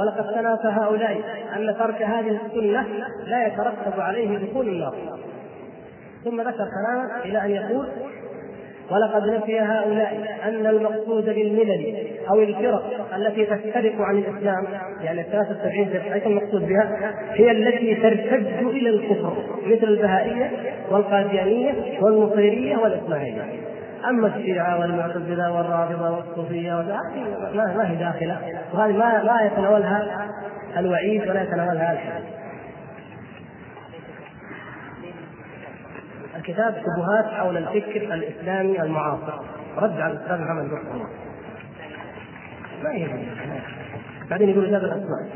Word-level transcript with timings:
ولقد 0.00 0.34
تنافى 0.34 0.68
هؤلاء 0.68 1.20
أن 1.56 1.76
ترك 1.78 2.02
هذه 2.02 2.38
السنة 2.46 2.86
لا 3.26 3.46
يترتب 3.46 4.00
عليه 4.00 4.38
دخول 4.38 4.68
النار. 4.68 4.94
ثم 6.24 6.40
ذكر 6.40 6.50
كلاما 6.50 7.24
إلى 7.24 7.44
أن 7.44 7.50
يقول 7.50 7.86
ولقد 8.90 9.26
نفي 9.26 9.60
هؤلاء 9.60 10.38
أن 10.44 10.66
المقصود 10.66 11.24
بالملل 11.24 11.96
أو 12.30 12.40
الفرق 12.40 13.14
التي 13.16 13.44
تفترق 13.44 14.00
عن 14.00 14.18
الإسلام 14.18 14.66
يعني 15.02 15.22
73 15.22 15.86
فرقه 15.86 16.26
المقصود 16.26 16.68
بها 16.68 17.14
هي 17.32 17.50
التي 17.50 17.94
ترتد 17.94 18.66
إلى 18.66 18.90
الكفر 18.90 19.32
مثل 19.66 19.84
البهائية 19.84 20.50
والقاديانية 20.90 21.74
والنصيريه 22.00 22.76
والإسماعيلية. 22.76 23.69
أما 24.08 24.26
الشيعة 24.26 24.80
والمعتزلة 24.80 25.52
والرافضة 25.52 26.10
والصوفية 26.10 26.72
ما, 27.54 27.76
ما 27.76 27.90
هي 27.90 27.96
داخلة. 27.96 28.38
وهذه 28.72 28.92
ما 28.92 29.22
ما 29.22 29.42
يتناولها 29.42 30.28
الوعيد 30.76 31.28
ولا 31.28 31.42
يتناولها 31.42 31.92
الحديث 31.92 32.40
الكتاب 36.36 36.74
شبهات 36.74 37.24
حول 37.24 37.56
الفكر 37.56 38.14
الإسلامي 38.14 38.82
المعاصر. 38.82 39.40
رد 39.76 40.00
على 40.00 40.12
الأستاذ 40.12 40.40
محمد 40.40 40.64
بن 40.64 41.06
ما 42.82 42.92
هي 42.92 43.08
بعدين 44.30 44.48
يقول 44.48 44.70
جاب 44.70 44.84
الأسماء. 44.84 45.28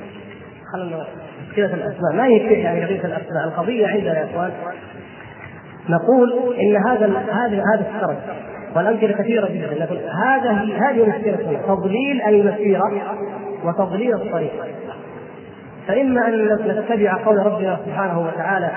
خلنا 0.73 1.07
مشكلة 1.49 1.75
الأسماء. 1.75 2.13
ما 2.15 2.25
هي 2.25 2.39
يعني 2.39 2.85
قضية 2.85 3.05
الأسماء؟ 3.05 3.45
القضية 3.45 3.87
عندنا 3.87 4.19
يا 4.19 4.25
إخوان. 4.25 4.53
نقول 5.89 6.55
إن 6.61 6.77
هذا 6.77 7.07
هذا 7.33 7.63
هذا 7.75 7.87
السرد 7.97 8.19
والأمثلة 8.77 9.13
كثيرة 9.13 9.49
جدا 9.49 9.85
نقول 9.85 9.99
هذا 9.99 10.51
هذه 10.53 11.09
مشكلتنا 11.09 11.59
تضليل 11.67 12.23
المسيره 12.23 13.03
وتضليل 13.65 14.15
الطريق. 14.15 14.53
فإما 15.89 16.29
أن 16.29 16.59
نتبع 16.67 17.25
قول 17.25 17.47
ربنا 17.47 17.79
سبحانه 17.87 18.21
وتعالى 18.21 18.71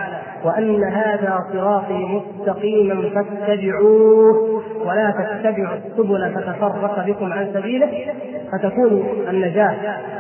وأن 0.44 0.84
هذا 0.84 1.40
صراطي 1.54 1.94
مستقيما 1.94 3.10
فاتبعوه 3.10 4.64
ولا 4.86 5.12
تتبعوا 5.12 5.76
السبل 5.76 6.32
فتفرق 6.36 7.06
بكم 7.06 7.34
عن 7.34 7.50
سبيله 7.54 8.14
فتكون 8.52 9.04
النجاة 9.30 9.76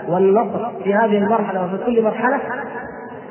والنصر 0.07 0.71
في 0.83 0.93
هذه 0.93 1.17
المرحلة 1.17 1.65
وفي 1.65 1.85
كل 1.85 2.03
مرحلة 2.03 2.39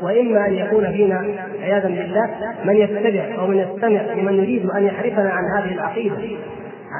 وإما 0.02 0.46
أن 0.46 0.54
يكون 0.54 0.92
فينا 0.92 1.24
عياذا 1.62 1.88
بالله 1.88 2.30
من 2.64 2.76
يتبع 2.76 3.40
أو 3.40 3.46
من 3.46 3.56
يستمع 3.56 4.02
لمن 4.02 4.34
يريد 4.34 4.70
أن 4.70 4.86
يحرفنا 4.86 5.30
عن 5.30 5.44
هذه 5.58 5.74
العقيدة 5.74 6.16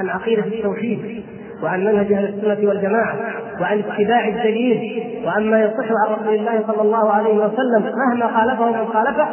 عن 0.00 0.08
عقيدة 0.08 0.44
التوحيد 0.44 1.24
وعن 1.62 1.84
منهج 1.84 2.12
أهل 2.12 2.24
السنة 2.24 2.68
والجماعة 2.68 3.16
وعن 3.60 3.78
اتباع 3.78 4.28
الدليل 4.28 5.02
وعما 5.24 5.60
يصح 5.62 5.84
عن 6.06 6.14
رسول 6.14 6.34
الله 6.34 6.64
صلى 6.66 6.82
الله 6.82 7.12
عليه 7.12 7.34
وسلم 7.34 7.92
مهما 7.96 8.26
خالفه 8.26 8.70
من 8.70 8.86
خالفه 8.86 9.28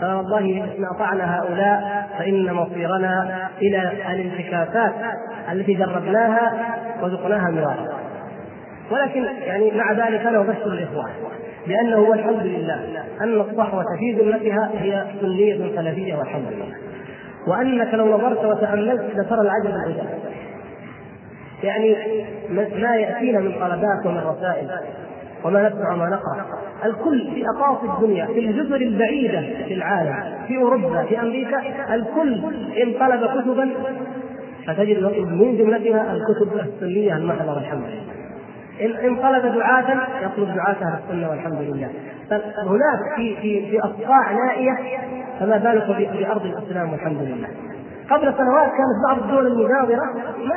فوالله 0.00 0.38
إن 0.78 0.84
أطعنا 0.94 1.38
هؤلاء 1.38 2.08
فإن 2.18 2.52
مصيرنا 2.54 3.48
إلى 3.62 3.92
الانتكاسات 4.10 4.92
التي 5.52 5.74
جربناها 5.74 6.74
وذقناها 7.02 7.50
مرارا. 7.50 7.88
ولكن 8.90 9.24
يعني 9.24 9.70
مع 9.70 9.92
ذلك 9.92 10.26
أنا 10.26 10.40
أبشر 10.40 10.66
الإخوان. 10.66 11.10
لأنه 11.66 11.98
والحمد 11.98 12.46
لله 12.46 13.04
أن 13.20 13.40
الصحوة 13.40 13.84
في 13.98 14.12
ذمتها 14.12 14.70
هي 14.78 15.06
سنيه 15.20 15.76
سلفيه 15.76 16.14
والحمد 16.14 16.46
لله. 16.52 16.74
وأنك 17.46 17.94
لو 17.94 18.06
نظرت 18.06 18.44
وتأملت 18.44 19.02
لترى 19.16 19.40
العجب 19.40 19.66
العجاب. 19.66 20.18
يعني 21.62 21.96
ما 22.82 22.96
يأتينا 22.96 23.40
من 23.40 23.52
طلبات 23.52 24.06
ومن 24.06 24.18
رسائل 24.18 24.70
وما 25.44 25.68
نسمع 25.68 25.92
وما 25.94 26.06
نقرأ. 26.06 26.46
الكل 26.84 27.30
في 27.34 27.44
أقاصي 27.56 27.86
الدنيا 27.86 28.26
في 28.26 28.38
الجزر 28.38 28.76
البعيدة 28.76 29.40
في 29.40 29.74
العالم 29.74 30.14
في 30.48 30.56
أوروبا 30.56 31.02
في 31.02 31.20
أمريكا 31.20 31.62
الكل 31.94 32.40
إن 32.82 32.92
طلب 33.00 33.40
كتبا 33.40 33.70
فتجد 34.66 35.02
من 35.26 35.56
جملتها 35.56 36.12
الكتب 36.12 36.68
السنية 36.68 37.16
المحضه 37.16 37.54
والحمد 37.54 37.84
لله. 37.84 38.11
إن 38.80 39.16
طلب 39.16 39.54
دعاة 39.54 40.08
يطلب 40.22 40.54
دعاة 40.54 40.76
أهل 40.82 40.98
السنة 41.04 41.30
والحمد 41.30 41.60
لله. 41.60 41.90
فهناك 42.30 43.16
في 43.16 43.36
في 43.36 43.70
في 43.70 43.80
اصقاع 43.80 44.32
نائية 44.32 44.78
فما 45.40 45.56
بالك 45.56 46.16
بأرض 46.16 46.46
الإسلام 46.46 46.92
والحمد 46.92 47.22
لله. 47.22 47.48
قبل 48.10 48.34
سنوات 48.38 48.68
كانت 48.68 48.98
بعض 49.08 49.18
الدول 49.22 49.46
المجاورة 49.46 50.04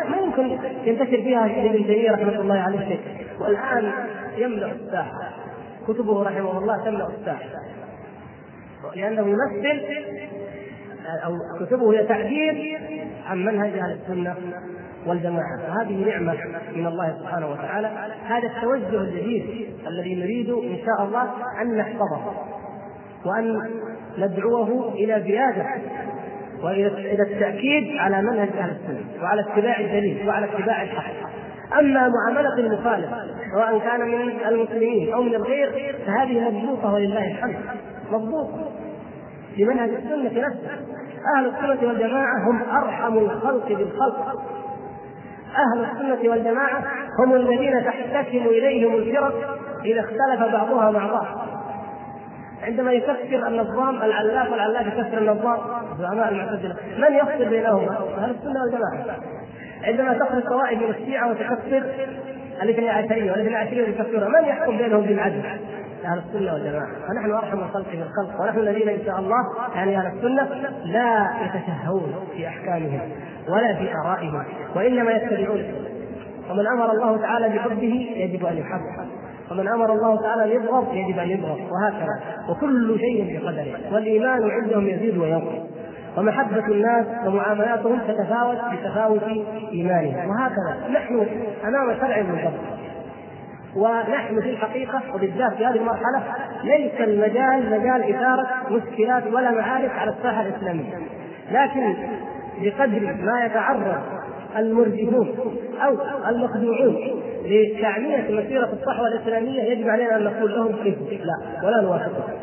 ما, 0.10 0.18
يمكن 0.18 0.58
ينتشر 0.86 1.06
فيها 1.06 1.46
ابن 1.46 1.86
تيمية 1.88 2.12
رحمة 2.12 2.42
الله 2.42 2.60
عليه 2.60 2.80
شيء. 2.80 3.00
والآن 3.40 3.92
يملا 4.38 4.72
الساحة. 4.72 5.32
كتبه 5.88 6.24
رحمه 6.24 6.58
الله 6.58 6.86
تملا 6.86 7.08
الساحة. 7.20 7.46
لأنه 8.96 9.22
يمثل 9.22 9.82
أو 11.26 11.66
كتبه 11.66 11.94
هي 11.94 12.04
تعبير 12.06 12.80
عن 13.28 13.46
منهج 13.46 13.72
أهل 13.78 13.92
السنة 13.92 14.36
والجماعة. 15.06 15.58
فهذه 15.68 16.10
نعمة 16.10 16.38
من 16.76 16.88
الله 16.88 17.16
سبحانه 17.20 17.52
وتعالى. 17.52 17.88
هذا 18.28 18.48
التوجه 18.48 19.02
الجديد 19.02 19.70
الذي 19.88 20.16
نريد 20.16 20.50
إن 20.50 20.78
شاء 20.86 21.08
الله 21.08 21.30
أن 21.62 21.78
نحفظه 21.78 22.22
وأن 23.26 23.70
ندعوه 24.18 24.94
إلى 24.94 25.22
زيادة 25.24 25.66
وإلى 26.64 27.22
التأكيد 27.22 27.98
على 27.98 28.22
منهج 28.22 28.50
أهل 28.58 28.70
السنة 28.70 29.24
وعلى 29.24 29.42
اتباع 29.42 29.80
الدليل 29.80 30.28
وعلى 30.28 30.46
اتباع 30.46 30.84
الحق. 30.84 31.14
أما 31.80 32.10
معاملة 32.10 32.54
المخالف 32.58 33.10
سواء 33.54 33.80
كان 33.80 34.02
من 34.02 34.32
المسلمين 34.48 35.14
أو 35.14 35.22
من 35.22 35.36
الغير 35.36 35.96
فهذه 36.06 36.50
مضبوطة 36.50 36.94
ولله 36.94 37.32
الحمد. 37.32 37.56
مضبوطه 38.12 38.72
لمنهج 39.58 39.90
السنة 39.90 40.48
نفسه. 40.48 40.70
أهل 41.38 41.48
السنة 41.48 41.88
والجماعة 41.88 42.50
هم 42.50 42.62
أرحم 42.84 43.18
الخلق 43.18 43.68
بالخلق. 43.68 44.44
أهل 45.58 45.86
السنة 45.86 46.30
والجماعة 46.30 46.84
هم 47.20 47.36
الذين 47.36 47.86
تحتكم 47.86 48.48
إليهم 48.48 48.96
الفرق 48.96 49.60
إذا 49.86 50.00
اختلف 50.00 50.54
بعضها 50.54 50.92
مع 50.92 51.08
بعض 51.08 51.26
عندما 52.64 52.92
يكفر 52.92 53.48
النظام 53.48 53.96
العلاف 54.02 54.52
والعلاف 54.52 54.88
يكفر 54.88 55.18
النظام 55.18 55.58
زعماء 56.00 56.30
المعتزلة 56.30 56.76
من 56.98 57.16
يفصل 57.16 57.50
بينهما؟ 57.50 57.98
أهل 58.18 58.32
السنة 58.32 58.62
والجماعة 58.62 59.18
عندما 59.84 60.14
تخرج 60.14 60.44
طوائف 60.44 60.82
من 60.82 60.90
الشيعة 60.90 61.32
وتكفر 61.32 61.84
الاثني 62.62 62.90
عشريه 62.90 63.32
والاثني 63.32 63.56
عشريه 63.56 63.88
من 64.12 64.48
يحكم 64.48 64.78
بينهم 64.78 65.02
بالعدل؟ 65.02 65.44
أهل 66.06 66.22
السنة 66.28 66.54
والجماعة. 66.54 66.88
فنحن 67.08 67.32
أرحم 67.32 67.60
الخلق 67.60 67.86
بالخلق 67.92 68.42
ونحن 68.42 68.60
الذين 68.60 68.90
إن 68.90 69.06
شاء 69.06 69.20
الله 69.20 69.46
يعني 69.76 69.98
أهل 69.98 70.18
السنة 70.18 70.50
لا 70.86 71.28
يتشهون 71.46 72.14
في 72.36 72.48
أحكامهم 72.48 73.02
ولا 73.50 73.76
في 73.76 73.96
آرائهم 73.96 74.44
وإنما 74.76 75.12
يتبعون. 75.12 75.64
ومن 76.50 76.68
أمر 76.68 76.92
الله 76.92 77.18
تعالى 77.18 77.50
بحبه 77.50 78.10
يجب 78.16 78.46
أن 78.46 78.58
يحب 78.58 78.82
ومن 79.52 79.68
أمر 79.68 79.94
الله 79.94 80.22
تعالى 80.22 80.44
أن 80.44 80.62
يبغض 80.62 80.94
يجب 80.94 81.20
أن 81.20 81.30
يبغض 81.30 81.58
وهكذا. 81.72 82.20
وكل 82.50 83.00
شيء 83.00 83.40
بقدره. 83.40 83.94
والإيمان 83.94 84.52
عندهم 84.52 84.88
يزيد 84.88 85.18
وينقص. 85.18 85.66
ومحبة 86.18 86.66
الناس 86.68 87.06
ومعاملاتهم 87.26 88.00
تتفاوت 88.08 88.58
بتفاوت 88.74 89.24
إيمانهم. 89.74 90.30
وهكذا. 90.30 90.90
نحن 90.94 91.28
أمام 91.66 91.98
شرع 92.00 92.22
منضبط 92.22 92.76
ونحن 93.76 94.42
في 94.42 94.50
الحقيقة 94.50 95.02
وبالذات 95.16 95.54
في 95.54 95.66
هذه 95.66 95.76
المرحلة 95.76 96.24
ليس 96.64 96.92
المجال 97.00 97.80
مجال 97.80 98.16
إثارة 98.16 98.48
مشكلات 98.72 99.24
ولا 99.34 99.52
معارك 99.52 99.92
على 99.92 100.12
الساحة 100.12 100.42
الإسلامية. 100.42 100.94
لكن 101.52 101.94
بقدر 102.62 103.16
ما 103.24 103.46
يتعرض 103.46 104.02
المرجفون 104.58 105.36
أو 105.86 105.98
المخدوعون 106.30 106.96
لتعمية 107.46 108.42
مسيرة 108.42 108.70
الصحوة 108.74 109.08
الإسلامية 109.08 109.62
يجب 109.62 109.90
علينا 109.90 110.18
أن 110.18 110.24
نقول 110.24 110.56
لهم 110.56 110.76
كيف 110.84 110.98
لا 111.26 111.68
ولا 111.68 111.82
نوافقهم 111.82 112.34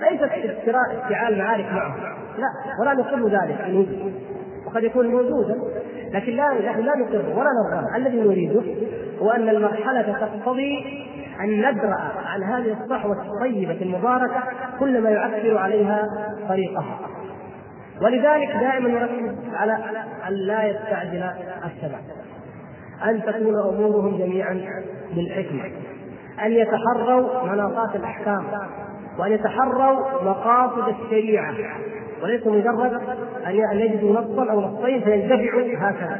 ليست 0.00 0.22
اشتراء 0.22 0.96
افتعال 1.02 1.38
معارك 1.38 1.64
معهم. 1.72 2.00
لا 2.38 2.48
ولا 2.80 2.94
نقر 2.94 3.28
ذلك. 3.28 3.86
وقد 4.66 4.84
يكون 4.84 5.06
موجودا. 5.06 5.56
لكن 6.12 6.32
لا 6.32 6.70
نحن 6.70 6.80
لا 6.80 6.92
نقر 6.96 7.38
ولا 7.38 7.50
نرضى 7.72 7.96
الذي 7.96 8.20
نريده 8.20 8.62
هو 9.22 9.30
أن 9.30 9.48
المرحلة 9.48 10.02
تقتضي 10.02 10.84
أن 11.40 11.70
ندرأ 11.70 12.12
عن 12.26 12.42
هذه 12.42 12.76
الصحوة 12.82 13.22
الطيبة 13.22 13.82
المباركة 13.82 14.42
كل 14.80 15.00
ما 15.00 15.10
يعثر 15.10 15.58
عليها 15.58 16.02
طريقها. 16.48 16.98
ولذلك 18.02 18.48
دائما 18.48 18.88
نركز 18.88 19.54
على 19.54 19.78
أن 20.28 20.32
لا 20.32 20.64
يستعجل 20.64 21.30
الشباب. 21.64 22.00
أن 23.04 23.22
تكون 23.22 23.54
أمورهم 23.74 24.18
جميعا 24.18 24.60
بالحكمة. 25.14 25.64
أن 26.44 26.52
يتحروا 26.52 27.44
مناطات 27.44 27.96
الأحكام. 27.96 28.44
وأن 29.18 29.32
يتحروا 29.32 30.22
مقاصد 30.22 30.88
الشريعة. 30.88 31.54
وليس 32.22 32.46
مجرد 32.46 33.00
أن 33.46 33.80
يجدوا 33.80 34.20
نصا 34.20 34.52
أو 34.52 34.60
نصين 34.60 35.00
فيندفعوا 35.00 35.62
هكذا. 35.78 36.18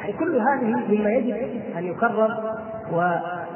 يعني 0.00 0.12
كل 0.12 0.36
هذه 0.36 0.64
مما 0.88 1.10
يجب 1.10 1.36
أن 1.78 1.84
يكرر 1.84 2.28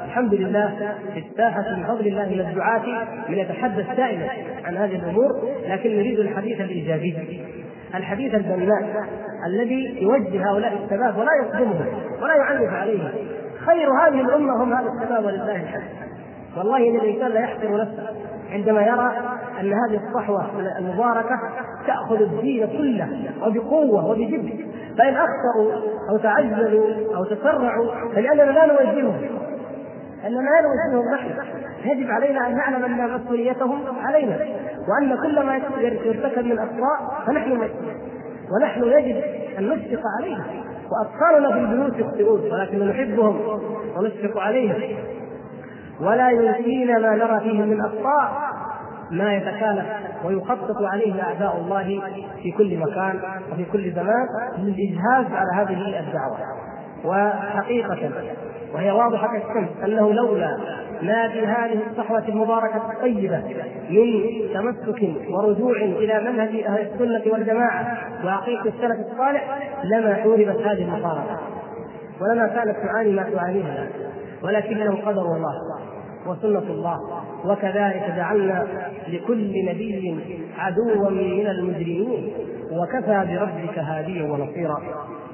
الحمد 0.05 0.33
لله 0.33 0.95
في 1.13 1.19
الساحة 1.19 1.75
من 1.75 1.83
فضل 1.83 2.07
الله 2.07 2.29
من 2.29 2.39
الدعاة 2.39 3.05
من 3.29 3.37
يتحدث 3.37 3.97
دائما 3.97 4.27
عن 4.65 4.77
هذه 4.77 4.95
الأمور 4.95 5.29
لكن 5.67 5.89
نريد 5.89 6.19
الحديث 6.19 6.61
الإيجابي. 6.61 7.41
الحديث 7.95 8.35
البناء 8.35 9.05
الذي 9.47 10.01
يوجه 10.01 10.51
هؤلاء 10.51 10.73
الشباب 10.83 11.17
ولا 11.17 11.29
يصدمهم 11.41 11.85
ولا 12.21 12.35
يعنف 12.35 12.73
عليهم. 12.73 13.09
خير 13.65 13.89
هذه 13.89 14.21
الأمة 14.21 14.63
هم 14.63 14.73
هذا 14.73 14.89
الشباب 14.97 15.25
ولله 15.25 15.55
الحمد. 15.55 15.83
والله 16.57 16.77
ان 16.77 16.95
الانسان 16.95 17.31
لا 17.31 17.39
يحقر 17.39 17.81
نفسه 17.81 18.09
عندما 18.51 18.81
يرى 18.81 19.11
أن 19.59 19.73
هذه 19.73 20.01
الصحوة 20.07 20.45
المباركة 20.79 21.39
تأخذ 21.87 22.21
الدين 22.21 22.67
كله 22.67 23.31
وبقوة 23.41 24.05
وبجد. 24.05 24.73
فإن 24.97 25.15
أخطأوا 25.15 25.73
أو 26.09 26.17
تعجلوا 26.17 27.15
أو 27.15 27.23
تسرعوا 27.23 27.91
فلأننا 28.15 28.51
لا 28.51 28.65
نوجههم. 28.65 29.15
اننا 30.27 30.39
لا 30.39 30.91
نوجههم 30.91 31.13
نحن. 31.13 31.29
يجب 31.85 32.11
علينا 32.11 32.47
أن 32.47 32.55
نعلم 32.55 32.85
أن 32.85 33.13
مسؤوليتهم 33.13 33.81
علينا. 34.03 34.37
وأن 34.89 35.17
كل 35.23 35.45
ما 35.45 35.61
يرتكب 35.81 36.45
من 36.45 36.59
أخطاء 36.59 37.23
فنحن 37.27 37.51
مسؤولون. 37.51 37.95
ونحن 38.51 38.83
يجب 38.83 39.23
أن 39.59 39.69
نشفق 39.69 40.01
عليهم. 40.19 40.63
واطفالنا 40.91 41.51
في 41.51 41.59
البيوت 41.59 41.99
يخطئون. 41.99 42.51
ولكن 42.51 42.87
نحبهم 42.87 43.61
ونشفق 43.97 44.39
عليهم. 44.39 44.97
ولا 46.01 46.29
ينسينا 46.29 46.99
ما 46.99 47.15
نرى 47.15 47.39
فيهم 47.39 47.67
من 47.67 47.81
أخطاء. 47.81 48.52
ما 49.11 49.33
يتكالف 49.33 49.85
ويخطط 50.25 50.81
عليه 50.81 51.23
أعداء 51.23 51.57
الله 51.57 52.01
في 52.43 52.51
كل 52.51 52.77
مكان 52.77 53.19
وفي 53.51 53.65
كل 53.65 53.91
زمان 53.91 54.27
للاجهاز 54.57 55.25
على 55.31 55.51
هذه 55.55 55.99
الدعوة. 55.99 56.37
وحقيقة 57.05 58.11
وهي 58.73 58.91
واضحة 58.91 59.27
كالشمس 59.27 59.69
أنه 59.83 60.13
لولا 60.13 60.57
ما 61.01 61.27
في 61.27 61.47
هذه 61.47 61.79
الصحوة 61.91 62.27
المباركة 62.27 62.91
الطيبة 62.91 63.43
من 63.89 64.53
تمسك 64.53 65.15
ورجوع 65.29 65.77
إلى 65.77 66.31
منهج 66.31 66.63
أهل 66.63 66.81
السنة 66.93 67.33
والجماعة 67.33 67.97
وعقيدة 68.25 68.61
السلف 68.61 69.11
الصالح 69.11 69.59
لما 69.83 70.13
حوربت 70.13 70.61
هذه 70.67 70.83
المفارقه 70.83 71.39
ولما 72.21 72.47
كانت 72.47 72.77
تعاني 72.77 73.11
ما 73.11 73.23
تعانيها 73.23 73.87
ولكنه 74.43 74.95
قدر 75.05 75.21
الله. 75.21 75.53
وسنة 76.27 76.59
الله. 76.59 76.97
وكذلك 77.45 78.13
جعلنا 78.17 78.67
لكل 79.07 79.65
نبي 79.65 80.19
عدوا 80.57 81.09
من 81.09 81.47
المجرمين. 81.47 82.33
وكفى 82.71 83.25
بربك 83.29 83.79
هاديا 83.79 84.31
ونصيرا. 84.31 84.77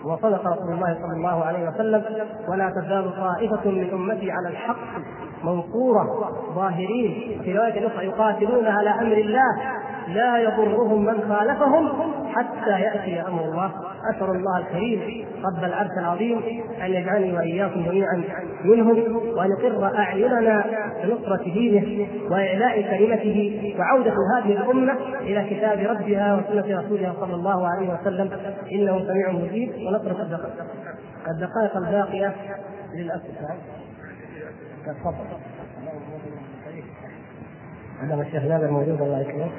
وصدق 0.06 0.48
رسول 0.48 0.74
الله 0.74 0.94
صلى 0.94 1.16
الله 1.18 1.46
عليه 1.46 1.70
وسلم. 1.70 2.04
ولا 2.50 2.70
تزال 2.70 3.12
طائفة 3.18 3.70
من 3.72 3.90
أمتي 3.94 4.32
على 4.32 4.50
الحق 4.50 5.00
منصورة 5.44 6.30
ظاهرين. 6.56 7.42
في 7.44 7.58
رواية 7.58 7.88
أخرى 7.88 8.06
يقاتلون 8.06 8.66
على 8.66 8.90
أمر 8.90 9.18
الله. 9.18 9.58
لا 10.08 10.38
يضرهم 10.38 11.06
من 11.06 11.22
خالفهم. 11.30 11.90
حتى 12.36 12.82
يأتي 12.82 13.22
أمر 13.22 13.44
الله. 13.44 13.72
أسأل 14.16 14.30
الله 14.30 14.58
الكريم 14.58 15.26
رب 15.46 15.64
العرش 15.64 15.92
العظيم 15.98 16.42
أن 16.82 16.92
يجعلني 16.92 17.34
وإياكم 17.34 17.84
جميعا 17.84 18.24
منهم 18.64 18.98
وأن 19.38 19.50
يقر 19.60 19.98
أعيننا 19.98 20.66
بنصرة 21.04 21.44
دينه 21.44 22.08
وإعلاء 22.32 22.82
كلمته 22.82 23.76
وعودة 23.80 24.14
هذه 24.38 24.52
الأمة 24.52 24.94
إلى 25.22 25.50
كتاب 25.50 25.80
ربها 25.80 26.36
وسنة 26.36 26.80
رسولها 26.80 27.14
صلى 27.20 27.36
الله 27.36 27.68
عليه 27.68 27.94
وسلم. 27.94 28.32
إنه 28.72 29.08
سميع 29.08 29.32
مجيب 29.32 29.70
ونصرة 29.88 30.22
الدقائق. 31.28 31.78
الباقية 31.78 32.36
للأسف. 32.96 33.24
تفضل. 34.86 35.26
عندما 38.02 38.22
الشيخ 38.22 38.44
نادر 38.44 38.72
موجود 38.72 39.02
الله 39.02 39.20
يكرمه 39.20 39.50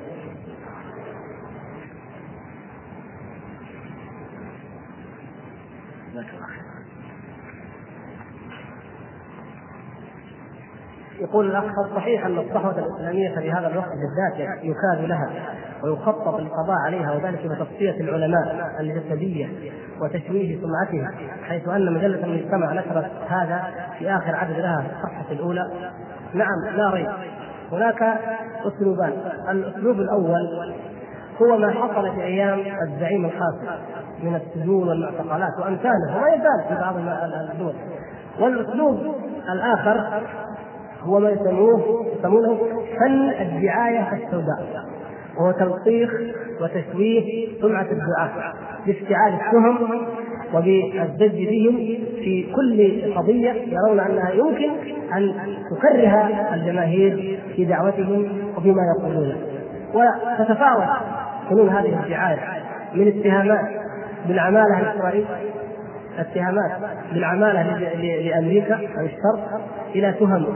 يقول 11.20 11.50
الأخ 11.50 11.64
صحيح 11.96 12.26
أن 12.26 12.38
الصحوة 12.38 12.78
الإسلامية 12.78 13.34
في 13.38 13.52
هذا 13.52 13.66
الوقت 13.68 13.88
بالذات 13.88 14.58
يكاد 14.62 15.08
لها 15.08 15.30
ويخطط 15.82 16.40
للقضاء 16.40 16.76
عليها 16.86 17.12
وذلك 17.14 17.46
بتصفيه 17.46 18.00
العلماء 18.00 18.76
الجسدية 18.80 19.48
وتشويه 20.00 20.58
سمعتها 20.60 21.12
حيث 21.42 21.68
أن 21.68 21.94
مجلة 21.94 22.24
المجتمع 22.24 22.72
نشرت 22.72 23.10
هذا 23.28 23.64
في 23.98 24.10
آخر 24.10 24.36
عدد 24.36 24.58
لها 24.58 24.82
في 24.82 24.88
الصفحة 24.96 25.32
الأولى؟ 25.32 25.90
نعم 26.34 26.76
لا 26.76 26.90
ريب. 26.90 27.08
هناك 27.72 28.02
أسلوبان. 28.64 29.12
الأسلوب 29.50 30.00
الأول 30.00 30.74
هو 31.42 31.58
ما 31.58 31.70
حصل 31.70 32.14
في 32.14 32.22
أيام 32.24 32.58
الزعيم 32.88 33.24
الخاسر 33.24 33.78
من 34.22 34.34
السجون 34.34 34.88
والمعتقلات 34.88 35.58
وأمثاله 35.60 36.16
وما 36.16 36.28
يزال 36.28 36.64
في 36.68 36.74
بعض 36.74 36.96
الدول. 37.52 37.74
والأسلوب 38.40 39.14
الآخر 39.52 40.22
هو 41.02 41.20
ما 41.20 41.30
يسموه 41.30 42.06
يسمونه 42.18 42.58
فن 43.00 43.30
الدعاية 43.40 44.12
السوداء 44.12 44.84
وهو 45.38 45.50
تلطيخ 45.50 46.10
وتشويه 46.60 47.48
سمعة 47.60 47.86
الدعاة 47.90 48.52
بافتعال 48.86 49.32
التهم 49.32 50.06
وبالزج 50.54 51.48
بهم 51.48 51.76
في 52.14 52.52
كل 52.56 53.14
قضية 53.14 53.52
يرون 53.52 54.00
أنها 54.00 54.30
يمكن 54.30 54.70
أن 55.16 55.34
تكره 55.70 56.28
الجماهير 56.54 57.40
في 57.56 57.64
دعوتهم 57.64 58.28
وفيما 58.56 58.82
يقولون. 58.98 59.34
وتتفاوت 59.94 60.88
فنون 61.50 61.68
هذه 61.68 62.02
الدعاية 62.04 62.38
من 62.94 63.08
اتهامات 63.08 63.68
بالعمالة 64.28 64.80
الإسرائيلية 64.80 65.26
اتهامات 66.18 66.70
بالعمالة 67.12 67.78
لأمريكا 68.22 68.74
أو 68.74 69.04
الشرق 69.04 69.60
إلى 69.94 70.12
تهم. 70.12 70.46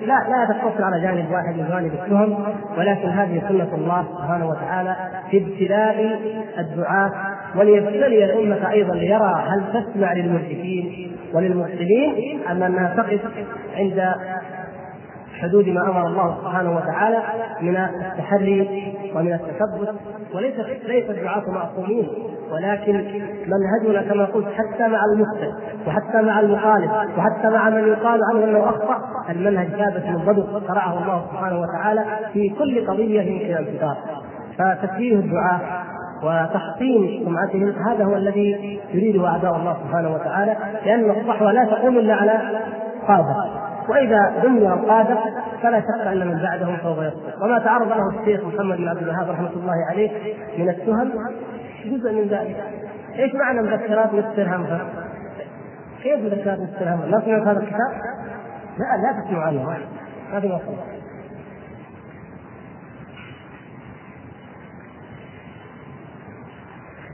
لا 0.00 0.14
لا 0.28 0.44
تقتصر 0.48 0.84
على 0.84 1.02
جانب 1.02 1.30
واحد 1.30 1.56
من 1.56 1.68
جوانب 1.68 1.92
التهم 1.92 2.44
ولكن 2.78 3.08
هذه 3.08 3.42
سنة 3.48 3.74
الله 3.74 4.04
سبحانه 4.12 4.48
وتعالى 4.48 4.96
في 5.30 5.38
ابتلاء 5.38 6.20
الدعاة 6.58 7.10
وليبتلي 7.56 8.24
الأمة 8.24 8.70
أيضا 8.70 8.94
ليرى 8.94 9.44
هل 9.48 9.82
تسمع 9.82 10.12
للمشركين 10.12 11.16
وللمسلمين 11.34 12.40
أم 12.50 12.62
أنها 12.62 12.96
تقف 12.96 13.20
عند 13.76 14.14
حدود 15.42 15.68
ما 15.68 15.80
أمر 15.90 16.06
الله 16.06 16.38
سبحانه 16.42 16.76
وتعالى 16.76 17.22
من 17.60 17.76
التحري 17.76 18.94
ومن 19.14 19.32
التثبت. 19.32 19.94
وليس 20.34 20.54
ليس 20.86 21.10
الدعاة 21.10 21.50
معصومين 21.50 22.08
ولكن 22.52 22.94
منهجنا 23.46 24.02
كما 24.02 24.24
قلت 24.24 24.46
حتى 24.46 24.88
مع 24.88 25.04
المفتي 25.04 25.52
وحتى 25.86 26.22
مع 26.22 26.40
المخالف 26.40 26.90
وحتى 27.18 27.50
مع 27.50 27.70
من 27.70 27.88
يقال 27.88 28.20
عنه 28.30 28.44
أنه 28.44 28.68
أخطأ 28.68 28.98
المنهج 29.30 29.68
ثابت 29.68 30.06
منضبط 30.06 30.66
شرعه 30.68 31.02
الله 31.02 31.26
سبحانه 31.30 31.60
وتعالى 31.60 32.04
في 32.32 32.48
كل 32.48 32.86
قضية 32.86 33.22
يمكن 33.22 33.54
ان 33.54 33.94
فتسليه 34.58 35.14
الدعاة 35.14 35.60
وتحطيم 36.22 37.24
سمعتهم 37.24 37.72
هذا 37.88 38.04
هو 38.04 38.16
الذي 38.16 38.80
يريده 38.94 39.28
أعداء 39.28 39.56
الله 39.56 39.76
سبحانه 39.84 40.14
وتعالى 40.14 40.56
لأن 40.86 41.10
الصحوة 41.10 41.52
لا 41.52 41.64
تقوم 41.64 41.98
إلا 41.98 42.14
على 42.14 42.40
قادة. 43.08 43.63
وإذا 43.88 44.32
دمر 44.42 44.74
القادر 44.74 45.18
فلا 45.62 45.80
شك 45.80 46.06
أن 46.06 46.28
من 46.28 46.42
بعدهم 46.42 46.76
سوف 46.82 46.98
يسقط 46.98 47.42
وما 47.42 47.58
تعرض 47.58 47.88
له 47.88 48.20
الشيخ 48.20 48.44
محمد 48.44 48.76
بن 48.76 48.88
عبد 48.88 49.02
الوهاب 49.02 49.30
رحمة 49.30 49.50
الله 49.56 49.86
عليه 49.90 50.10
من 50.58 50.68
التهم 50.68 51.10
جزء 51.84 52.12
من 52.12 52.28
ذلك 52.28 52.64
إيش 53.18 53.34
معنى 53.34 53.62
مذكرات 53.62 54.14
مستر 54.14 54.56
همفر؟ 54.56 54.86
كيف 56.02 56.20
مذكرات 56.20 56.58
مستر 56.58 56.94
همفر؟ 56.94 57.06
لا 57.06 57.20
سمعت 57.20 57.42
هذا 57.42 57.60
الكتاب؟ 57.60 57.92
لا 58.78 58.96
لا 59.02 59.20
تسمع 59.20 59.46
عنه 59.46 59.78
ما 60.32 60.40
في 60.40 60.48
مصر 60.48 60.94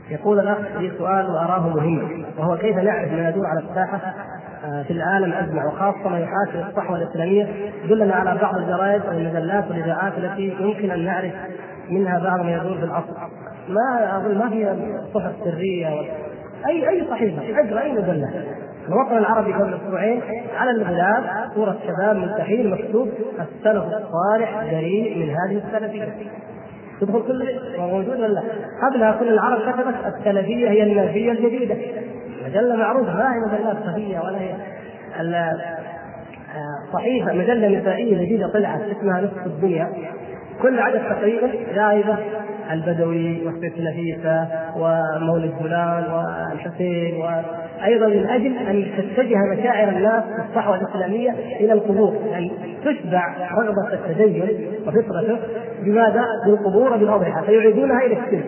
يقول 0.09 0.39
الأخ 0.39 0.57
لي 0.77 0.91
سؤال 0.97 1.29
وأراه 1.29 1.69
مهم 1.69 2.25
وهو 2.37 2.57
كيف 2.57 2.77
نعرف 2.77 3.11
ما 3.11 3.29
يدور 3.29 3.45
على 3.47 3.59
الساحة 3.59 4.13
في 4.61 4.93
العالم 4.93 5.33
أجمع 5.33 5.65
وخاصة 5.65 6.09
ما 6.09 6.19
يحاكي 6.19 6.69
الصحوة 6.69 6.97
الإسلامية 6.97 7.47
دلنا 7.89 8.15
على 8.15 8.39
بعض 8.41 8.55
الجرائد 8.57 9.01
والمجلات 9.05 9.67
والاذاعات 9.69 10.13
التي 10.17 10.55
يمكن 10.59 10.91
أن 10.91 11.05
نعرف 11.05 11.33
منها 11.89 12.19
بعض 12.19 12.39
ما 12.39 12.51
يدور 12.53 12.77
في 12.77 12.83
العصر 12.83 13.13
ما 13.69 14.17
أظن 14.17 14.37
ما 14.37 14.49
في 14.49 14.75
صحف 15.13 15.31
سرية؟ 15.43 15.87
أي 16.67 16.89
أي 16.89 17.07
صحيفة؟ 17.09 17.59
أجرى 17.59 17.81
أي 17.81 17.91
مجلة؟ 17.91 18.29
الوطن 18.87 19.17
العربي 19.17 19.53
قبل 19.53 19.73
أسبوعين 19.73 20.21
على 20.57 20.71
الغلاف 20.71 21.23
صورة 21.55 21.77
شباب 21.87 22.15
ملتحين 22.15 22.69
مكتوب 22.69 23.09
السلف 23.39 23.83
الصالح 23.83 24.63
بريء 24.71 25.17
من 25.17 25.29
هذه 25.29 25.61
السلفية. 25.67 26.13
تدخل 27.01 27.21
كل 27.27 27.59
موجود 27.77 28.19
ولا 28.19 28.43
قبلها 28.81 29.11
كل 29.19 29.27
العرب 29.27 29.59
كتبت 29.61 29.95
السلفية 30.05 30.69
هي 30.69 30.83
النافيه 30.83 31.31
الجديدة. 31.31 31.75
مجلة 32.45 32.75
معروفة 32.75 33.13
ما 33.13 33.33
هي 33.33 33.39
مجلات 33.39 33.77
صفيه 33.77 34.19
ولا 34.19 34.37
هي. 34.39 34.55
صحيفة 36.93 37.33
مجلة 37.33 37.79
نسائية 37.79 38.25
جديدة 38.25 38.47
طلعت 38.53 38.81
اسمها 38.81 39.21
نصف 39.21 39.45
الدنيا. 39.45 39.89
كل 40.61 40.79
عدد 40.79 41.01
تقريبا 41.09 41.51
جائزه 41.75 42.17
البدوي 42.73 43.45
والسيف 43.45 43.73
نفيسه 43.79 44.47
ومولد 44.75 45.53
فلان 45.59 46.03
والحسين 46.13 47.15
وأيضا 47.15 48.07
من 48.07 48.27
أجل 48.29 48.57
أن 48.57 48.85
تتجه 48.97 49.37
مشاعر 49.37 49.89
الناس 49.89 50.23
في 50.23 50.41
الصحوة 50.49 50.75
الإسلامية 50.81 51.35
إلى 51.59 51.73
القبور 51.73 52.15
يعني 52.31 52.51
تشبع 52.85 53.35
رغبة 53.51 53.93
التدين 53.93 54.67
وفطرته 54.87 55.37
بماذا؟ 55.83 56.25
بالقبور 56.45 56.97
بالاضرحه 56.97 57.41
فيعيدونها 57.41 58.05
إلى 58.05 58.13
الشرك 58.13 58.45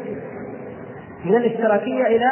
من 1.25 1.35
الاشتراكية 1.35 2.03
إلى 2.03 2.31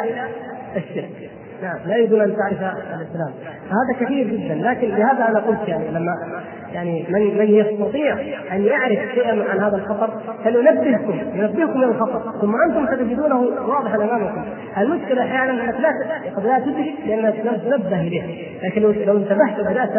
الشرك 0.76 1.30
نعم 1.62 1.78
لا 1.86 1.96
يريدون 1.96 2.20
أن 2.20 2.36
تعرف 2.36 2.76
الإسلام. 2.78 3.32
هذا 3.68 4.00
كثير 4.00 4.26
جدا. 4.26 4.54
لكن 4.54 4.88
لهذا 4.88 5.28
أنا 5.28 5.38
قلت 5.38 5.68
يعني 5.68 5.88
لما 5.88 6.42
يعني 6.72 7.06
من 7.08 7.38
من 7.38 7.46
يستطيع 7.46 8.12
أن 8.52 8.64
يعرف 8.64 8.98
شيئا 9.14 9.44
عن 9.50 9.60
هذا 9.60 9.76
الخطر 9.76 10.10
فلينبهكم 10.44 11.14
ينبهكم 11.34 11.78
من 11.78 11.84
الخطر. 11.84 12.32
ثم 12.40 12.52
أنتم 12.68 12.86
ستجدونه 12.86 13.40
واضحا 13.68 13.96
أمامكم. 13.96 14.44
المشكلة 14.78 15.22
أحيانا 15.22 15.64
أنك 15.64 15.80
لا 15.80 15.88
قد 16.36 16.46
لا 16.46 16.58
تدرك 16.58 16.94
لأنك 17.06 17.34
لم 17.44 17.56
تنبه 17.56 18.00
اليه 18.00 18.58
لكن 18.62 18.82
لو 18.82 19.16
انتبهت 19.16 19.60
وبدأت 19.60 19.92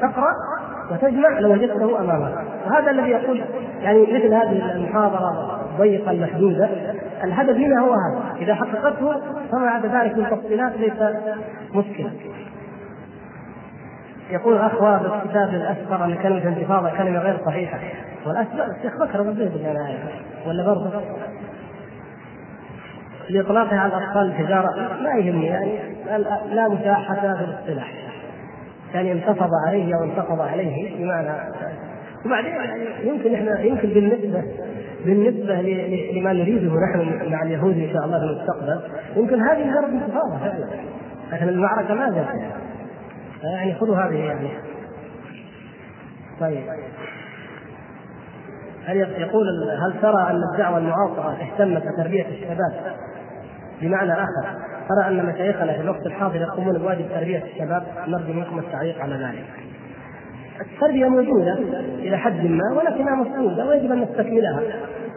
تقرأ 0.00 0.32
وتجمع 0.92 1.38
لوجدته 1.38 2.00
أمامك. 2.00 2.34
وهذا 2.66 2.90
الذي 2.90 3.10
يقول 3.10 3.42
يعني 3.82 4.02
مثل 4.02 4.34
هذه 4.34 4.72
المحاضرة 4.74 5.63
الضيقة 5.74 6.10
المحدودة. 6.10 6.68
الهدف 7.24 7.56
منها 7.56 7.80
هو 7.80 7.92
هذا. 7.92 8.36
إذا 8.40 8.54
حققته 8.54 9.20
فما 9.52 9.64
بعد 9.64 9.86
ذلك 9.86 10.16
من 10.18 10.26
تفصيلات 10.30 10.72
ليس 10.76 10.92
مشكلة. 11.74 12.10
يقول 14.30 14.54
الاخ 14.56 14.82
واضح 14.82 15.22
الكتاب 15.22 15.48
الأسفر 15.48 16.04
ان 16.04 16.14
كلمة 16.14 16.48
انتفاضة 16.48 16.90
كلمة 16.90 17.18
غير 17.18 17.38
صحيحة. 17.46 17.78
والأسفر 18.26 18.66
الشيخ 18.76 19.02
بكر 19.02 19.20
ابو 19.20 19.32
زيد 19.32 19.66
أنا 19.66 19.98
ولا 20.46 20.66
برضه؟ 20.66 20.90
لإطلاقها 23.30 23.80
على 23.80 23.96
الأطفال 23.96 24.26
التجارة 24.26 25.02
ما 25.02 25.14
يهمني 25.14 25.46
يعني 25.46 25.78
لا 26.54 26.68
مشاحه 26.68 27.14
في 27.14 27.44
الاصطلاح. 27.44 27.92
يعني 28.94 29.12
انتفض 29.12 29.50
عليه 29.66 29.96
أو 29.96 30.04
انتقض 30.04 30.40
عليه 30.40 30.96
بمعنى 30.98 31.28
وبعدين 32.26 32.54
يعني 32.54 33.08
يمكن 33.08 33.34
إحنا 33.34 33.60
يمكن 33.60 33.88
بالنسبة 33.88 34.44
بالنسبة 35.04 35.54
لما 36.12 36.32
نريده 36.32 36.72
نحن 36.72 37.30
مع 37.32 37.42
اليهود 37.42 37.78
إن 37.78 37.92
شاء 37.92 38.04
الله 38.04 38.18
في 38.18 38.24
المستقبل 38.24 38.80
يمكن 39.16 39.40
هذه 39.40 39.64
مجرد 39.64 40.02
انتفاضه 40.02 40.38
فعلا. 40.38 40.66
لكن 41.32 41.48
المعركة 41.48 41.94
ما 41.94 42.10
زالت 42.10 42.54
يعني 43.42 43.74
خذوا 43.74 43.96
هذه 43.96 44.14
يعني. 44.14 44.48
طيب. 46.40 46.62
هل 48.86 48.96
يقول 48.96 49.46
هل 49.86 50.00
ترى 50.02 50.30
أن 50.30 50.40
الدعوة 50.52 50.78
المعاصرة 50.78 51.36
اهتمت 51.42 51.82
بتربية 51.86 52.26
الشباب؟ 52.28 52.96
بمعنى 53.82 54.12
آخر 54.12 54.58
ترى 54.88 55.08
أن 55.08 55.26
مشايخنا 55.26 55.72
في 55.72 55.80
الوقت 55.80 56.06
الحاضر 56.06 56.40
يقومون 56.40 56.78
بواجب 56.78 57.08
تربية 57.14 57.42
الشباب؟ 57.44 57.82
نرجو 58.08 58.32
منكم 58.32 58.58
التعليق 58.58 59.00
على 59.00 59.14
ذلك. 59.14 59.44
التربية 60.60 61.08
موجودة 61.08 61.58
إلى 61.98 62.16
حد 62.16 62.46
ما 62.46 62.76
ولكنها 62.76 63.14
مفقودة 63.14 63.66
ويجب 63.66 63.92
أن 63.92 64.00
نستكملها. 64.00 64.60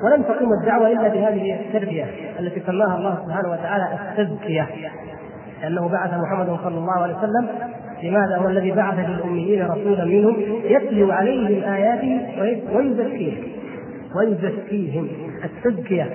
ولن 0.03 0.23
تقوم 0.23 0.53
الدعوة 0.61 0.91
إلا 0.91 1.07
بهذه 1.07 1.59
التربية 1.59 2.05
التي 2.39 2.61
سماها 2.65 2.97
الله 2.97 3.17
سبحانه 3.25 3.51
وتعالى 3.51 3.99
التزكية. 4.09 4.67
لأنه 5.61 5.87
بعث 5.87 6.13
محمد 6.13 6.57
صلى 6.63 6.77
الله 6.77 7.01
عليه 7.03 7.17
وسلم 7.17 7.47
لماذا؟ 8.03 8.37
هو 8.37 8.49
الذي 8.49 8.71
بعث 8.71 9.09
للأميين 9.09 9.65
رسولا 9.65 10.05
منهم 10.05 10.35
يتلو 10.63 11.11
عليهم 11.11 11.73
اياته 11.73 12.21
ويزكيهم. 12.75 13.37
ويزكيهم. 14.15 15.07
التزكية 15.43 16.07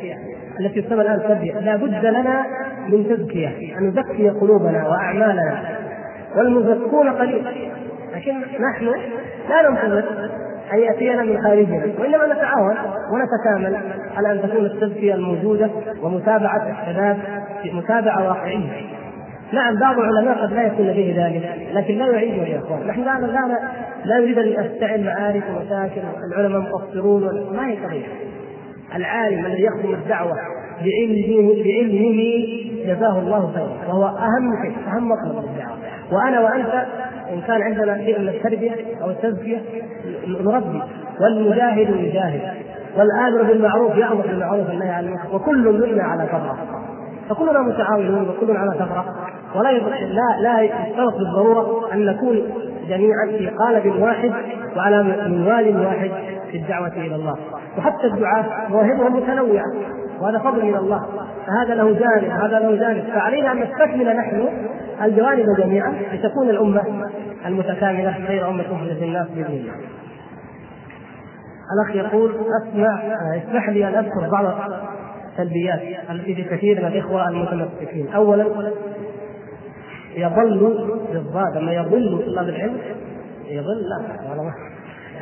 التي 0.61 0.83
تسمى 0.83 1.03
الآن 1.03 1.23
تربية. 1.29 1.61
لا 1.61 1.77
بد 1.77 2.07
لنا 2.07 2.45
من 2.89 3.09
تزكية. 3.09 3.79
أن 3.79 3.89
نزكي 3.89 4.29
قلوبنا 4.29 4.89
وأعمالنا. 4.89 5.59
والمزكون 6.37 7.09
قليل. 7.09 7.45
لكن 8.15 8.39
نحن 8.41 8.87
لا 9.49 9.71
ننتظر 9.71 10.31
أن 10.73 10.79
يأتينا 10.79 11.23
من 11.23 11.43
خارجنا 11.43 11.85
وإنما 11.99 12.35
نتعاون 12.35 12.77
ونتكامل 13.13 13.77
على 14.17 14.33
أن 14.33 14.43
تكون 14.43 14.65
التزكيه 14.65 15.15
الموجودة 15.15 15.71
ومتابعة 16.03 16.71
الشباب 16.71 17.19
متابعة 17.73 18.29
واقعية. 18.29 18.93
نعم 19.53 19.79
بعض 19.79 19.99
العلماء 19.99 20.43
قد 20.43 20.53
لا 20.53 20.63
يكون 20.63 20.87
لديه 20.87 21.27
ذلك 21.27 21.59
لكن 21.73 21.95
لا 21.95 22.07
يعيده 22.07 22.47
يا 22.47 22.59
إخوان. 22.59 22.87
نحن 22.87 23.01
لا 23.01 23.19
لا 23.27 23.59
لا 24.05 24.19
نريد 24.19 24.39
أن 24.39 24.65
نستعن 24.65 25.05
معارك 25.05 25.43
ومشاكل 25.51 26.01
العلماء 26.33 26.61
مقصرون 26.61 27.23
ما 27.57 27.69
هي 27.69 27.77
قضية؟ 27.77 28.07
العالم 28.95 29.47
الذي 29.47 29.63
يخدم 29.63 29.95
الدعوة 29.95 30.37
بعلمه 30.79 31.55
بعلمه 31.65 32.47
جزاه 32.87 33.19
الله 33.19 33.53
خيرا 33.53 33.89
وهو 33.89 34.05
أهم 34.05 34.63
شيء 34.63 34.77
أهم 34.93 35.09
مطلب 35.09 35.45
للدعوة. 35.45 35.77
وأنا 36.13 36.41
وأنت 36.41 36.87
إن 37.33 37.41
كان 37.41 37.63
عندنا 37.63 37.99
شيء 37.99 38.19
من 38.19 38.29
التربية 38.29 38.77
أو 39.03 39.11
التزكية 39.11 39.61
نربي. 40.27 40.83
والمجاهد 41.21 41.91
يجاهد. 41.97 42.41
والآمر 42.97 43.43
بالمعروف 43.43 43.97
يأمر 43.97 44.27
بالمعروف 44.27 44.69
والنهي 44.69 44.91
عن 44.91 45.05
المنكر. 45.05 45.35
وكل 45.37 45.89
منا 45.93 46.03
على 46.03 46.27
ثغره 46.27 46.59
فكلنا 47.29 47.61
متعاونون 47.61 48.29
وكلنا 48.29 48.59
على 48.59 48.71
ثغره 48.79 49.05
ولا 49.55 49.69
لا 49.69 50.41
لا 50.41 50.61
يشترط 50.61 51.15
بالضرورة 51.19 51.95
أن 51.95 52.07
نكون 52.07 52.43
جميعا 52.89 53.27
في 53.27 53.47
قالب 53.49 54.03
واحد 54.03 54.33
وعلى 54.77 55.03
منوال 55.03 55.87
واحد 55.87 56.11
في 56.51 56.57
الدعوة 56.57 56.93
إلى 56.97 57.15
الله. 57.15 57.35
وحتى 57.79 58.07
الدعاة 58.07 58.69
مواهبهم 58.69 59.17
متنوعة. 59.17 59.73
وهذا 60.23 60.39
فضل 60.39 60.65
من 60.65 60.77
الله. 60.77 61.07
فهذا 61.47 61.75
له 61.75 61.93
جانب 61.93 62.31
هذا 62.31 62.59
له 62.59 62.77
جانب. 62.77 63.05
فعلينا 63.15 63.53
أن 63.53 63.59
نستكمل 63.59 64.17
نحن 64.17 64.49
الجوانب 65.03 65.47
جميعا 65.59 65.95
لتكون 66.13 66.51
الأمة 66.51 66.83
المتكاملة 67.47 68.13
خير 68.27 68.49
أمة 68.49 68.63
أخرجت 68.63 69.03
الناس 69.03 69.29
بإذن 69.29 69.53
الله. 69.53 69.73
الأخ 71.73 71.97
يقول 71.97 72.35
أسمع 72.63 73.03
اسمح 73.37 73.69
لي 73.69 73.89
أن 73.89 73.95
أذكر 73.95 74.29
بعض 74.31 74.55
السلبيات 75.33 75.81
التي 76.11 76.35
في 76.35 76.45
كثير 76.45 76.81
من 76.81 76.87
الإخوة 76.87 77.29
المتمسكين، 77.29 78.09
اولا 78.15 78.47
يظل 80.17 80.99
بالضاد 81.13 81.57
لما 81.57 81.73
يضل 81.73 82.23
طلاب 82.27 82.49
العلم 82.49 82.79
يضل 83.49 83.89
لا. 83.89 84.72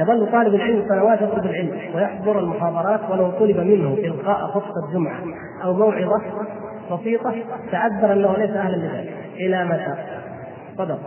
يظل 0.00 0.32
طالب 0.32 0.54
العلم 0.54 0.88
سنوات 0.88 1.22
يطلب 1.22 1.44
العلم 1.44 1.78
ويحضر 1.94 2.38
المحاضرات 2.38 3.00
ولو 3.10 3.30
طلب 3.30 3.56
منه 3.60 3.94
إلقاء 3.94 4.46
خطبة 4.46 4.92
جمعه 4.92 5.20
أو 5.64 5.72
موعظة 5.72 6.22
بسيطة 6.92 7.34
تعذر 7.72 8.12
أنه 8.12 8.36
ليس 8.36 8.50
أهلا 8.50 8.76
لذلك 8.76 9.14
إلى 9.36 9.64
متى؟ 9.64 9.94
صدق 10.78 11.00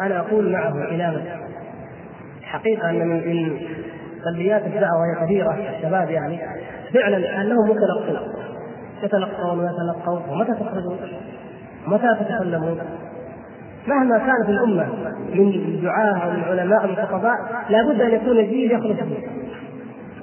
أنا 0.00 0.20
أقول 0.20 0.52
معه 0.52 0.84
إلى 0.84 1.10
متى؟ 1.10 1.38
حقيقة 2.42 2.90
أن 2.90 3.08
من 3.08 3.58
سلبيات 4.24 4.62
الدعوة 4.62 5.00
وهي 5.00 5.26
كثيره 5.26 5.76
الشباب 5.76 6.10
يعني 6.10 6.40
فعلا 6.94 7.40
انهم 7.40 7.70
متلقون 7.70 8.18
يتلقون 9.02 9.60
ويتلقون 9.60 10.22
ومتى 10.30 10.52
تخرجون؟ 10.52 10.98
متى 11.86 12.16
تتكلمون؟ 12.20 12.78
مهما 13.86 14.18
كانت 14.18 14.48
الأمة 14.48 14.86
من 15.34 15.80
دعاة 15.82 16.18
أو 16.24 16.30
من 16.30 16.42
علماء 16.42 16.84
أو 16.84 16.88
من 16.88 16.96
خطباء 16.96 17.36
لابد 17.70 18.00
أن 18.00 18.10
يكون 18.10 18.36
جيل 18.36 18.72
يخلص 18.72 18.96
فيه. 18.96 19.28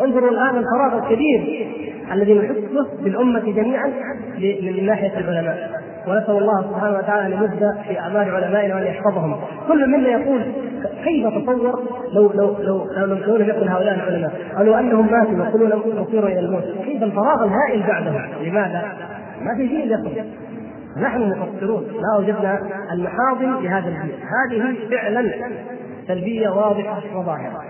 انظروا 0.01 0.29
الآن 0.29 0.57
الفراغ 0.57 1.03
الكبير 1.03 1.67
الذي 2.11 2.33
نحسه 2.33 3.03
بالأمة 3.03 3.39
جميعا 3.39 3.93
من 4.37 4.85
ناحية 4.85 5.19
العلماء. 5.19 5.85
ونسأل 6.07 6.37
الله 6.37 6.61
سبحانه 6.61 6.97
وتعالى 6.97 7.25
أن 7.25 7.31
يمد 7.31 7.77
في 7.87 7.99
أعمال 7.99 8.35
علمائنا 8.35 8.75
وأن 8.75 8.85
يحفظهم. 8.85 9.35
كل 9.67 9.89
منا 9.89 10.09
يقول 10.09 10.41
كيف 11.03 11.27
تصور 11.27 11.83
لو 12.13 12.31
لو 12.33 12.55
لو 12.59 12.87
لو 13.27 13.35
لم 13.35 13.49
يكن 13.49 13.67
هؤلاء 13.67 13.95
العلماء؟ 13.95 14.31
أو 14.57 14.63
لو 14.63 14.73
أنهم 14.73 15.11
ماتوا 15.11 15.67
لم 15.67 15.81
يصيروا 15.85 16.29
إلى 16.29 16.39
الموت. 16.39 16.63
كيف 16.85 17.03
الفراغ 17.03 17.43
الهائل 17.43 17.83
بعدهم؟ 17.87 18.21
لماذا؟ 18.43 18.83
ما 19.41 19.55
في 19.57 19.67
جيل 19.67 19.91
يخرج. 19.91 20.25
نحن 20.97 21.39
مقصرون 21.39 21.83
ما 21.83 22.17
وجدنا 22.19 22.59
المحاضن 22.91 23.63
لهذا 23.63 23.87
الجيل 23.87 24.15
هذه 24.23 24.75
فعلا 24.91 25.31
سلبيه 26.07 26.49
واضحة 26.49 27.01
وظاهرة. 27.15 27.61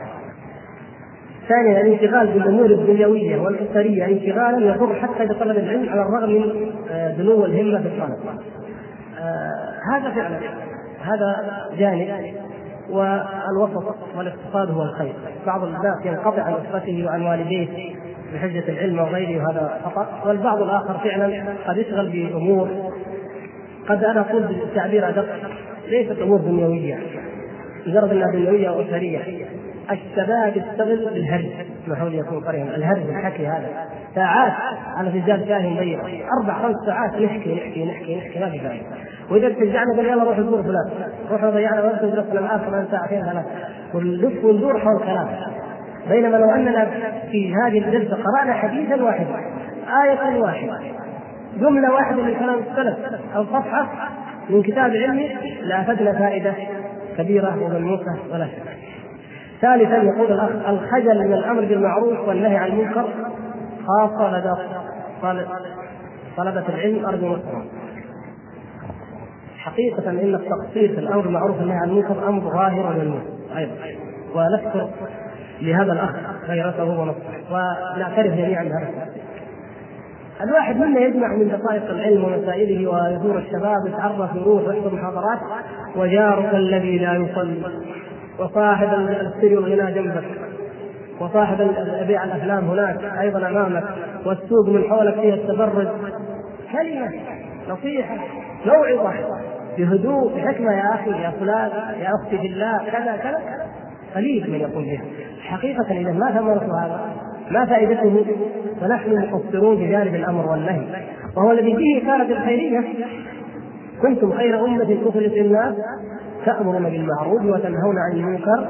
ثانيا 1.50 1.82
الانشغال 1.82 2.28
بالأمور 2.28 2.66
الدنيوية 2.66 3.42
والأسرية. 3.42 4.06
انشغالا 4.06 4.68
يضر 4.68 4.96
حتى 4.96 5.26
بطلب 5.26 5.58
العلم 5.58 5.90
على 5.90 6.02
الرغم 6.02 6.30
من 6.30 6.72
آه، 6.90 7.12
دنو 7.12 7.46
الهمة 7.46 7.82
في 7.82 7.88
الطلب. 7.88 8.18
آه 9.20 9.74
هذا 9.92 10.12
فعلا. 10.12 10.40
هذا 11.02 11.36
جانب. 11.78 12.36
والوسط 12.90 13.96
والاقتصاد 14.18 14.72
هو 14.72 14.82
الخير. 14.82 15.14
بعض 15.46 15.64
الناس 15.64 16.06
ينقطع 16.06 16.42
عن 16.42 16.54
أسرته 16.54 17.06
وعن 17.06 17.22
والديه 17.22 17.96
بحجة 18.34 18.70
العلم 18.70 19.00
وغيره 19.00 19.44
وهذا 19.44 19.80
خطأ. 19.86 20.08
والبعض 20.26 20.62
الآخر 20.62 20.98
فعلا 21.04 21.44
قد 21.68 21.78
يشغل 21.78 22.10
بأمور 22.10 22.85
قد 23.90 24.04
أنا 24.04 24.20
أقول 24.20 24.44
بالتعبير 24.44 25.10
أدق. 25.10 25.26
ليست 25.88 26.22
أمور 26.22 26.40
دنيوية. 26.40 27.00
مجرد 27.88 28.12
أنها 28.12 28.32
دنيوية 28.32 28.70
وأسرية. 28.70 29.20
الشباب 29.92 30.58
يشتغل 30.58 31.10
بالهرج. 31.14 31.46
اسمحوا 31.84 32.10
لي 32.10 32.18
يكون 32.18 32.44
قريبا. 32.44 32.76
الهرج 32.76 33.10
الحكي 33.10 33.48
هذا. 33.48 33.68
ساعات 34.16 34.54
على 34.98 35.12
فنجان 35.12 35.46
شاي 35.48 35.70
مضيق 35.70 36.00
أربع 36.42 36.54
خمس 36.54 36.76
ساعات 36.86 37.12
نحكي 37.12 37.56
نحكي 37.56 37.86
نحكي 37.86 38.18
نحكي 38.18 38.40
ما 38.40 38.50
في 38.50 38.60
فائده 38.60 38.86
وإذا 39.32 39.50
تشجعنا 39.50 39.96
قال 39.96 40.06
يلا 40.06 40.24
روح 40.24 40.40
نزور 40.40 40.64
فلان. 40.64 41.10
روح 41.32 41.46
ضيعنا 41.46 41.84
وقت 41.84 42.04
ودرسنا 42.04 42.40
الآن 42.40 42.60
كمان 42.60 42.88
ساعتين 42.92 43.26
ثلاث 43.26 43.46
ونلف 43.94 44.46
وندور 44.46 44.80
حول 44.80 45.00
كلام. 45.00 45.28
بينما 46.10 46.38
لو 46.38 46.52
أننا 46.52 46.88
في 47.32 47.54
هذه 47.54 47.78
الجلسة 47.78 48.18
قرأنا 48.24 48.54
حديثا 48.54 49.04
واحدا. 49.04 49.36
آية 50.04 50.40
واحدة. 50.40 50.80
جملة 51.56 51.94
واحدة 51.94 52.22
من 52.22 52.34
كلام 52.34 52.60
السلف 52.60 52.98
أو 53.36 53.44
صفحة 53.44 54.10
من 54.50 54.64
كتاب 54.64 54.92
علمي 54.92 55.30
لأفدنا 55.62 56.20
فائدة 56.20 56.54
كبيرة 57.18 57.64
وملموسة 57.64 58.18
ولا 58.32 58.46
شك. 58.46 58.78
ثالثا 59.62 59.98
يقول 59.98 60.32
الأخ 60.32 60.70
الخجل 60.70 61.28
من 61.28 61.34
الأمر 61.34 61.62
بالمعروف 61.66 62.28
والنهي 62.28 62.58
عن 62.58 62.68
المنكر. 62.68 63.06
خاصة 63.88 64.38
لدى 64.38 64.56
طلبة 66.38 66.64
العلم 66.70 67.06
أرجو 67.06 67.28
نصرهم. 67.28 67.66
حقيقة 69.58 70.10
إن 70.10 70.36
التقصير 70.36 70.94
في 70.96 71.00
الأمر 71.00 71.22
بالمعروف 71.22 71.58
والنهي 71.58 71.78
عن 71.78 71.90
المنكر 71.90 72.28
أمر 72.28 72.42
ظاهر 72.42 72.86
وملموس 72.86 73.22
أيضا 73.58 73.74
ونذكر 74.36 74.90
لهذا 75.62 75.94
الأخ 75.94 76.12
غيرته 76.48 76.84
ونصره 76.84 77.16
ونعترف 77.52 78.34
جميعا 78.34 78.64
بهذا 78.64 79.08
الواحد 80.42 80.78
منا 80.78 81.00
يجمع 81.00 81.28
من 81.28 81.48
دقائق 81.48 81.90
العلم 81.90 82.24
ومسائله 82.24 82.92
ويزور 82.92 83.38
الشباب 83.38 83.88
يتعرف 83.88 84.36
يروح 84.36 84.68
ويحضر 84.68 84.96
محاضرات؟ 84.96 85.40
وجارك 85.96 86.56
الذي 86.56 86.98
لا 86.98 87.14
يصلي. 87.14 87.62
وصاحب 88.40 88.88
السر 88.94 89.60
والغنى 89.60 89.94
جنبك. 89.94 90.24
وصاحب 91.20 91.58
بيع 92.08 92.24
الأفلام 92.24 92.70
هناك 92.70 93.04
أيضا 93.20 93.48
أمامك. 93.48 93.84
والسوق 94.26 94.70
من 94.70 94.84
حولك 94.90 95.14
فيها 95.14 95.36
التبرج. 95.36 95.88
كلمة 96.72 97.12
نصيحة 97.70 98.18
موعظة. 98.66 99.14
بهدوء 99.78 100.36
بحكمة 100.36 100.74
يا 100.74 100.94
أخي 100.94 101.12
يا 101.12 101.32
فلان 101.40 101.70
يا 102.00 102.10
أختي 102.22 102.38
في 102.38 102.48
الله 102.48 102.78
كذا 102.78 103.18
كذا. 103.24 103.40
قليل 104.16 104.52
من 104.52 104.60
يقول 104.60 104.84
بها. 104.84 105.04
حقيقة 105.42 105.92
إذا 105.92 106.12
ما 106.12 106.32
ثمرت 106.32 106.64
هذا. 106.64 107.00
ما 107.52 107.66
فائدته؟ 107.66 108.26
فنحن 108.82 109.30
مقصرون 109.32 109.76
بجانب 109.76 110.16
الأمر 110.16 110.52
والنهي. 110.52 110.86
وهو 111.38 111.52
الذي 111.52 111.76
فيه 111.76 112.06
كانت 112.06 112.30
الخيرية. 112.30 112.84
كنتم 114.02 114.32
خير 114.32 114.66
أمة 114.66 114.98
أخرجت 115.06 115.34
للناس 115.34 115.76
تأمرون 116.46 116.84
بالمعروف 116.84 117.42
وتنهون 117.42 117.96
عن 117.98 118.18
المنكر 118.18 118.68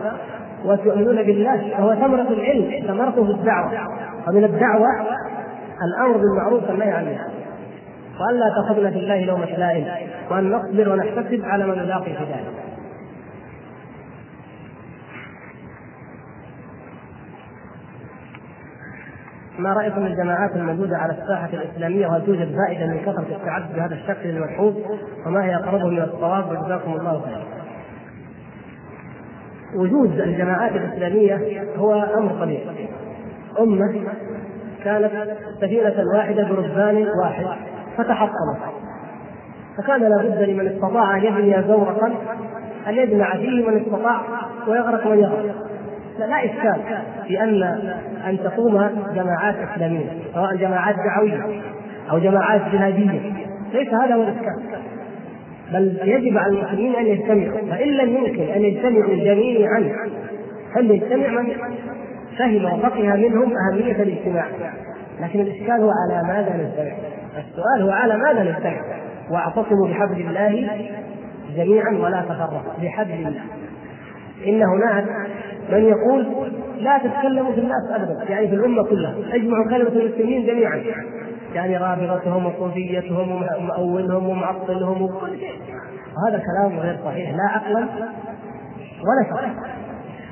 وتؤمنون 0.65 1.23
بالله. 1.23 1.71
فهو 1.77 1.95
ثمرة 1.95 2.27
العلم 2.29 2.87
ثمرته 2.87 3.31
الدعوة. 3.31 3.71
ومن 4.27 4.43
الدعوة 4.43 4.89
الأمر 5.87 6.17
بالمعروف 6.17 6.69
والنهي 6.69 6.91
عن 6.91 7.03
المنكر. 7.03 7.29
وأن 8.19 8.35
لا 8.39 8.45
تأخذنا 8.55 8.91
في 8.91 8.99
الله 8.99 9.25
لومة 9.25 9.57
لائم. 9.57 9.85
وأن 10.31 10.51
نصبر 10.51 10.89
ونحتسب 10.89 11.45
على 11.45 11.67
من 11.67 11.75
نلاقي 11.75 12.03
في 12.03 12.23
ذلك 12.23 12.64
ما 19.59 19.73
رأيكم 19.73 20.01
في 20.01 20.07
الجماعات 20.07 20.55
الموجوده 20.55 20.97
على 20.97 21.13
الساحة 21.13 21.49
الإسلامية 21.53 22.07
وهل 22.07 22.25
توجد 22.25 22.55
فائده 22.55 22.87
من 22.87 22.99
كثرة 22.99 23.35
التعدد 23.35 23.75
بهذا 23.75 23.95
الشكل 23.95 24.29
الملحوظ 24.29 24.75
وما 25.25 25.45
هي 25.45 25.55
اقربه 25.55 25.87
من 25.87 26.01
الصواب 26.01 26.51
وجزاكم 26.51 26.93
الله 26.93 27.21
خيرا. 27.21 27.43
وجود 29.75 30.19
الجماعات 30.19 30.71
الإسلامية 30.71 31.63
هو 31.77 31.93
أمر 31.93 32.31
طبيعي. 32.31 32.89
أمة 33.59 34.03
كانت 34.83 35.11
سفينة 35.61 36.03
واحدة 36.15 36.43
بربان 36.43 37.07
واحد 37.23 37.45
فتحطمت 37.97 38.57
فكان 39.77 40.01
لابد 40.01 40.49
لمن 40.49 40.67
استطاع 40.67 41.17
أن 41.17 41.23
يبني 41.23 41.67
زورقا 41.67 42.11
أن 42.87 42.93
يجمع 42.93 43.37
فيه 43.37 43.67
من 43.67 43.81
استطاع 43.81 44.21
ويغرق 44.67 45.07
من 45.07 45.17
يغرق 45.17 45.64
لا, 46.19 46.45
إشكال 46.45 46.81
في 47.27 47.43
أن 47.43 47.63
ان 48.27 48.39
تقوم 48.43 48.89
جماعات 49.15 49.55
إسلامية 49.55 50.05
سواء 50.33 50.55
جماعات 50.55 50.95
دعوية 50.95 51.61
أو 52.11 52.19
جماعات 52.19 52.61
جهاديه 52.73 53.33
ليس 53.73 53.93
هذا 53.93 54.15
هو 54.15 54.23
الإشكال. 54.23 54.61
بل 55.73 55.99
يجب 56.03 56.37
على 56.37 56.59
المسلمين 56.59 56.95
أن 56.95 57.05
يجتمعوا. 57.05 57.69
فإن 57.69 57.87
لم 57.87 58.17
يمكن 58.17 58.43
أن 58.43 58.61
يجتمعوا 58.61 59.15
جميعا 59.15 59.91
فليجتمع 60.75 61.41
من 61.41 61.53
فهم 62.37 62.65
وفقه 62.65 63.15
منهم 63.15 63.53
أهمية 63.57 64.03
الاجتماع. 64.03 64.45
لكن 65.21 65.39
الإشكال 65.39 65.81
هو 65.81 65.91
على 65.91 66.27
ماذا 66.27 66.55
نجتمع؟ 66.55 66.95
السؤال 67.37 67.81
هو 67.81 67.89
على 67.89 68.17
ماذا 68.17 68.43
نجتمع؟ 68.43 68.81
واعتصموا 69.31 69.87
بحبل 69.87 70.21
الله 70.21 70.69
جميعا 71.57 71.91
ولا 71.91 72.21
تفرقوا 72.21 72.73
بحبل 72.83 73.11
الله. 73.11 73.41
إن 74.47 74.63
هناك 74.63 75.05
من 75.69 75.85
يقول 75.85 76.51
لا 76.79 76.97
تتكلموا 76.97 77.51
في 77.51 77.59
الناس 77.59 77.91
ابدا 77.91 78.23
يعني 78.29 78.47
في 78.47 78.55
الأمة 78.55 78.83
كلها. 78.83 79.15
اجمعوا 79.33 79.69
كلمة 79.69 79.89
المسلمين 79.89 80.45
جميعا. 80.45 80.83
يعني 81.53 81.77
رابطتهم 81.77 82.45
وصوفيتهم 82.45 83.31
ومؤولهم 83.31 84.29
ومعطلهم 84.29 85.01
وكل 85.01 85.39
شيء. 85.39 85.53
وهذا 86.15 86.43
كلام 86.43 86.79
غير 86.79 86.97
صحيح 87.05 87.29
لا 87.29 87.43
عقلا 87.43 87.87
ولا 89.05 89.29
شرعا 89.29 89.55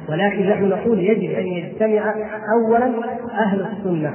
ولكن 0.09 0.49
نحن 0.49 0.69
نقول 0.69 0.99
يجب 0.99 1.31
أن 1.39 1.47
يجتمع 1.47 2.15
اولا 2.53 2.91
أهل 3.33 3.61
السنة 3.61 4.13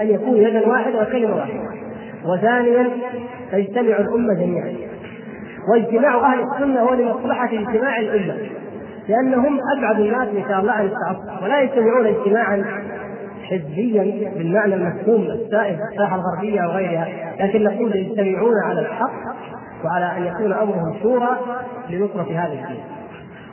أن 0.00 0.06
يكون 0.06 0.36
يدا 0.36 0.68
واحدة 0.68 1.02
وكلمة 1.02 1.36
واحدة. 1.36 1.60
وثانيا 2.24 2.88
تجتمع 3.52 3.96
الأمة 3.96 4.34
جميعا. 4.34 4.72
واجتماع 5.72 6.32
أهل 6.32 6.40
السنة 6.42 6.80
هو 6.80 6.94
لمصلحة 6.94 7.44
اجتماع 7.44 8.00
الأمة. 8.00 8.36
لأنهم 9.10 9.58
أبعد 9.78 10.00
الناس 10.00 10.28
إن 10.28 10.42
شاء 10.48 10.60
الله 10.60 10.72
عن 10.72 10.84
التعصب 10.84 11.42
ولا 11.42 11.60
يجتمعون 11.60 12.06
اجتماعا 12.06 12.64
حزبيا 13.42 14.32
بالمعنى 14.36 14.74
المفهوم 14.74 15.22
السائد 15.22 15.76
في 15.76 15.92
الساحة 15.92 16.16
الغربية 16.16 16.60
أو 16.60 16.70
غيرها 16.70 17.08
لكن 17.40 17.64
نقول 17.64 17.96
يجتمعون 17.96 18.54
على 18.64 18.80
الحق 18.80 19.20
وعلى 19.84 20.16
أن 20.16 20.26
يكون 20.26 20.52
أمرهم 20.52 20.98
شورى 21.02 21.38
لنصرة 21.90 22.26
هذا 22.30 22.52
الدين. 22.52 22.84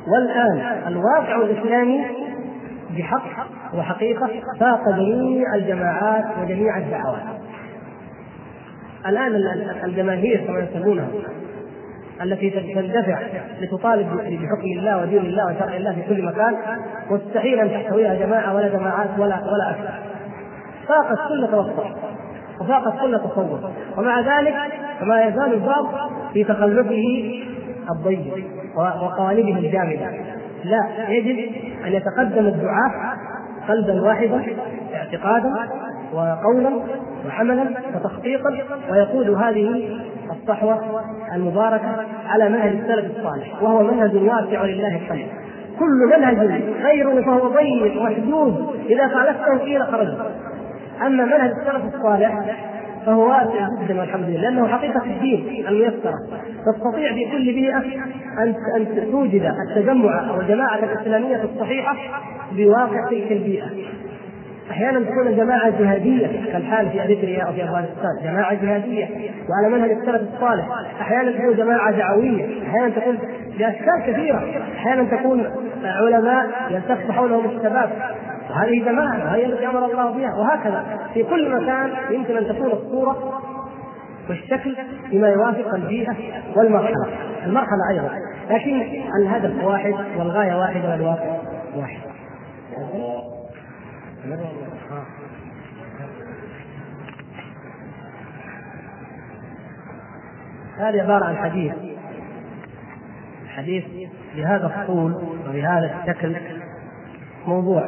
والآن 0.07 0.87
الواقع 0.87 1.35
الإسلامي 1.35 2.05
بحق 2.97 3.47
وحقيقة 3.77 4.29
فاق 4.59 4.89
جميع 4.89 5.55
الجماعات 5.55 6.25
وجميع 6.41 6.77
الدعوات. 6.77 7.23
الآن 9.07 9.35
الجماهير 9.83 10.43
كما 10.47 10.59
يسمونها 10.59 11.07
التي 12.21 12.49
تندفع 12.49 13.19
لتطالب 13.61 14.07
بحكم 14.15 14.67
الله 14.77 15.01
ودين 15.01 15.19
الله 15.19 15.45
وشرع 15.45 15.75
الله 15.75 15.93
في 15.93 16.01
كل 16.01 16.25
مكان 16.25 16.55
مستحيل 17.09 17.59
أن 17.59 17.71
تحتويها 17.71 18.15
جماعة 18.15 18.55
ولا 18.55 18.67
جماعات 18.67 19.09
ولا 19.17 19.35
ولا 19.35 19.69
أكثر. 19.69 19.93
فاقت 20.87 21.29
كل 21.29 21.47
توسط 21.51 21.85
وفاقت 22.61 23.01
كل 23.01 23.19
تصور. 23.19 23.71
ومع 23.97 24.19
ذلك 24.19 24.55
فما 24.99 25.23
يزال 25.25 25.53
الباب 25.53 25.87
في 26.33 26.43
تخلفه 26.43 27.33
الضيق 27.91 28.45
وقوالبه 28.75 29.57
الجامدة. 29.57 30.11
لا 30.63 31.09
يجب 31.09 31.51
أن 31.85 31.93
يتقدم 31.93 32.45
الدعاة 32.45 33.17
قلبا 33.67 34.01
واحدا 34.01 34.43
اعتقادا 34.95 35.53
وقولا 36.13 36.71
وعملا 37.27 37.65
وتخطيطا 37.95 38.49
ويقود 38.91 39.29
هذه 39.29 39.99
الصحوة 40.47 41.03
المباركة 41.35 42.05
على 42.27 42.49
منهج 42.49 42.75
السلف 42.75 43.17
الصالح 43.17 43.63
وهو 43.63 43.83
منهج 43.83 44.15
واسع 44.15 44.65
لله 44.65 44.95
الحمد. 44.95 45.27
كل 45.79 46.17
منهج 46.17 46.37
غير 46.83 47.23
فهو 47.23 47.47
ضيق 47.47 48.01
محدود 48.01 48.75
إذا 48.89 49.07
خالفته 49.07 49.57
فيه 49.57 49.77
لخرجت 49.77 50.17
أما 51.01 51.25
منهج 51.25 51.51
السلف 51.61 51.95
الصالح 51.95 52.57
فهو 53.05 53.29
واسع 53.29 53.67
جدا 53.81 53.99
والحمد 53.99 54.29
لله 54.29 54.41
لأنه 54.41 54.67
حقيقة 54.67 55.03
الدين 55.03 55.67
الميسرة. 55.67 56.13
تستطيع 56.73 57.13
في 57.13 57.31
كل 57.31 57.45
بيئة 57.45 57.83
أن 58.37 58.55
أن 58.75 59.11
توجد 59.11 59.53
التجمع 59.69 60.29
أو 60.29 60.41
الجماعة 60.41 60.75
الإسلامية 60.75 61.43
الصحيحة 61.43 61.95
بواقع 62.51 63.09
تلك 63.09 63.31
البيئة. 63.31 63.67
أحيانا 64.71 64.99
تكون 64.99 65.35
جماعة 65.35 65.69
جهادية 65.69 66.51
كالحال 66.51 66.89
في 66.89 67.03
أريتريا 67.03 67.43
أو 67.43 67.53
في 67.53 67.63
أفغانستان 67.63 68.23
جماعة 68.23 68.53
جهادية. 68.53 69.07
وعلى 69.49 69.75
منهج 69.75 69.91
السلف 69.91 70.21
الصالح 70.33 70.65
أحيانا 71.01 71.31
تكون 71.31 71.55
جماعة 71.55 71.91
دعوية 71.91 72.63
أحيانا 72.67 72.89
تكون 72.89 73.17
باشكال 73.59 74.03
كثيرة 74.07 74.43
أحيانا 74.77 75.17
تكون 75.17 75.43
علماء 75.83 76.47
يلتف 76.69 77.11
حولهم 77.11 77.45
الشباب. 77.45 77.89
وهذه 78.49 78.85
جماعة 78.85 79.25
وهي 79.25 79.45
التي 79.45 79.67
أمر 79.67 79.85
الله 79.85 80.11
بها 80.11 80.35
وهكذا. 80.35 80.83
في 81.13 81.23
كل 81.23 81.55
مكان 81.55 81.89
يمكن 82.11 82.37
أن 82.37 82.47
تكون 82.47 82.71
الصورة 82.71 83.41
والشكل 84.29 84.75
بما 85.11 85.27
يوافق 85.27 85.75
البيئه 85.75 86.15
والمرحلة. 86.55 87.05
المرحلة 87.45 87.89
أيضا 87.91 88.09
لكن 88.49 88.81
الهدف 89.21 89.63
واحد 89.63 89.93
والغاية 90.17 90.59
واحدة 90.59 90.91
والواقع 90.91 91.37
واحد. 91.77 91.99
هذه 100.77 101.01
عبارة 101.01 101.25
عن 101.25 101.35
حديث. 101.35 101.73
حديث 103.47 103.85
بهذا 104.35 104.65
الطول 104.65 105.13
وبهذا 105.49 105.99
الشكل 106.01 106.35
موضوع. 107.47 107.83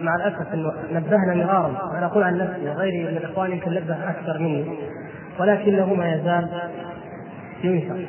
مع 0.00 0.14
الأسف 0.14 0.54
إنه 0.54 0.72
نبهنا 0.92 1.34
مرارا. 1.34 1.92
وأنا 1.92 2.06
أقول 2.06 2.22
عن 2.22 2.38
نفسي 2.38 2.68
وغيري 2.68 3.02
من 3.02 3.16
الاخوان 3.16 3.52
يمكن 3.52 3.70
نبه 3.70 4.10
أكثر 4.10 4.38
مني. 4.38 4.78
ولكنه 5.40 5.94
ما 5.94 6.14
يزال 6.14 6.70
ينشر. 7.64 8.06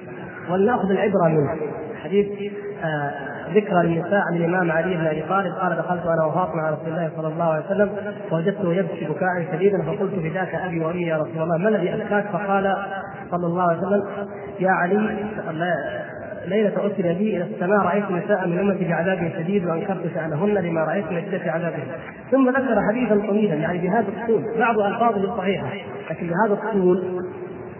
ولنأخذ 0.50 0.90
العبرة 0.90 1.28
منه. 1.28 1.58
حديث 2.04 2.54
آه 2.84 3.35
ذكرى 3.54 3.88
للنساء 3.88 4.22
عن 4.32 4.36
الإمام 4.36 4.72
علي 4.72 4.98
بن 4.98 5.06
أبي 5.06 5.22
طالب 5.22 5.54
قال 5.54 5.78
دخلت 5.78 6.06
أنا 6.06 6.26
وفاطمه 6.26 6.62
على 6.62 6.76
رسول 6.76 6.88
الله 6.88 7.12
صلى 7.18 7.28
الله 7.28 7.46
عليه 7.46 7.66
وسلم 7.66 7.90
فوجدته 8.30 8.74
يبكي 8.74 9.06
بكاء 9.06 9.46
شديدا 9.52 9.82
فقلت 9.82 10.14
فداك 10.16 10.56
أبي 10.56 10.80
وأمي 10.80 11.02
يا 11.02 11.18
رسول 11.18 11.42
الله 11.42 11.58
ما 11.58 11.70
الذي 11.70 11.94
ابكاك؟ 11.94 12.26
فقال 12.34 12.76
صلى 13.32 13.48
الله 13.48 13.64
عليه 13.70 13.80
وسلم 13.80 14.04
يا 14.60 14.72
علي 14.72 15.18
ليلة 16.48 16.84
أرسل 16.84 17.04
بي 17.04 17.38
إلى 17.38 17.44
السماء 17.44 17.80
رأيت 17.80 18.12
نساء 18.12 18.48
من 18.48 18.60
أمتي 18.60 18.88
بعذاب 18.88 19.32
شديد 19.38 19.66
وأنكرت 19.66 20.14
شأنهن 20.14 20.54
لما 20.54 20.84
رأيت 20.84 21.12
من 21.12 21.22
شدة 21.22 21.52
عذابهم 21.52 21.88
ثم 22.32 22.50
ذكر 22.50 22.82
حديثا 22.90 23.28
طويلا 23.28 23.56
يعني 23.56 23.78
بهذا 23.78 24.08
الطول 24.08 24.60
بعض 24.60 24.80
ألفاظه 24.80 25.38
صحيحة 25.38 25.68
لكن 26.10 26.28
بهذا 26.28 26.54
الطول 26.54 27.24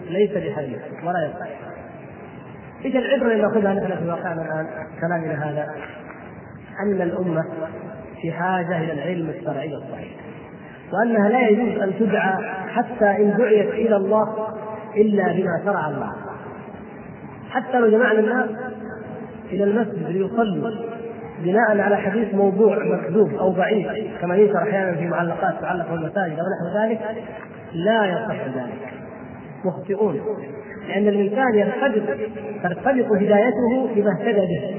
ليس 0.10 0.32
بحديث 0.32 0.80
ولا 1.04 1.26
يصح 1.26 1.48
إيش 2.86 2.96
العبرة 2.96 3.32
اللي 3.32 3.42
نأخذها 3.42 3.74
نحن 3.74 3.98
في 3.98 4.10
واقعنا 4.10 4.42
الآن 4.42 4.68
كلامنا 5.02 5.50
هذا؟ 5.50 5.68
أن 6.80 7.02
الأمة 7.02 7.46
في 8.22 8.32
حاجة 8.32 8.78
إلى 8.78 8.94
العلم 8.94 9.30
الشرعي 9.30 9.76
الصحيح. 9.76 10.12
وأنها 10.94 11.30
لا 11.30 11.48
يجوز 11.48 11.82
أن 11.82 11.94
تدعى 12.00 12.44
حتى 12.70 13.06
إن 13.06 13.38
دعيت 13.38 13.70
إلى 13.70 13.96
الله 13.96 14.48
إلا 14.96 15.34
بما 15.34 15.62
شرع 15.66 15.88
الله. 15.88 16.12
حتى 17.50 17.80
لو 17.80 17.90
جمعنا 17.90 18.20
الناس 18.20 18.50
إلى 19.52 19.64
المسجد 19.64 20.08
ليصلوا 20.08 20.72
بناء 21.44 21.80
على 21.82 21.98
حديث 21.98 22.34
موضوع 22.34 22.78
مكذوب 22.84 23.34
أو 23.36 23.50
ضعيف 23.52 23.88
كما 24.22 24.36
ينشر 24.36 24.58
أحيانا 24.58 24.96
في 24.96 25.08
معلقات 25.08 25.62
تعلق 25.62 25.92
بالمساجد 25.92 26.40
أو 26.40 26.46
نحو 26.46 26.80
ذلك 26.84 27.02
لا 27.74 28.06
يصح 28.06 28.46
ذلك. 28.46 28.94
مخطئون. 29.66 30.20
لأن 30.88 31.08
الإنسان 31.08 31.56
يرتبط 31.56 32.04
ترتبط 32.64 33.06
هدايته 33.12 33.90
بما 33.96 34.12
اهتدى 34.20 34.40
به. 34.40 34.76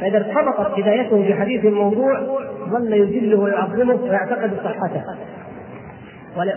فإذا 0.00 0.18
ارتبطت 0.18 0.78
هدايته 0.78 1.28
بحديث 1.28 1.64
الموضوع 1.64 2.20
ظل 2.68 2.92
يجله 2.92 3.40
ويعظمه 3.40 4.02
ويعتقد 4.02 4.50
صحته. 4.64 5.02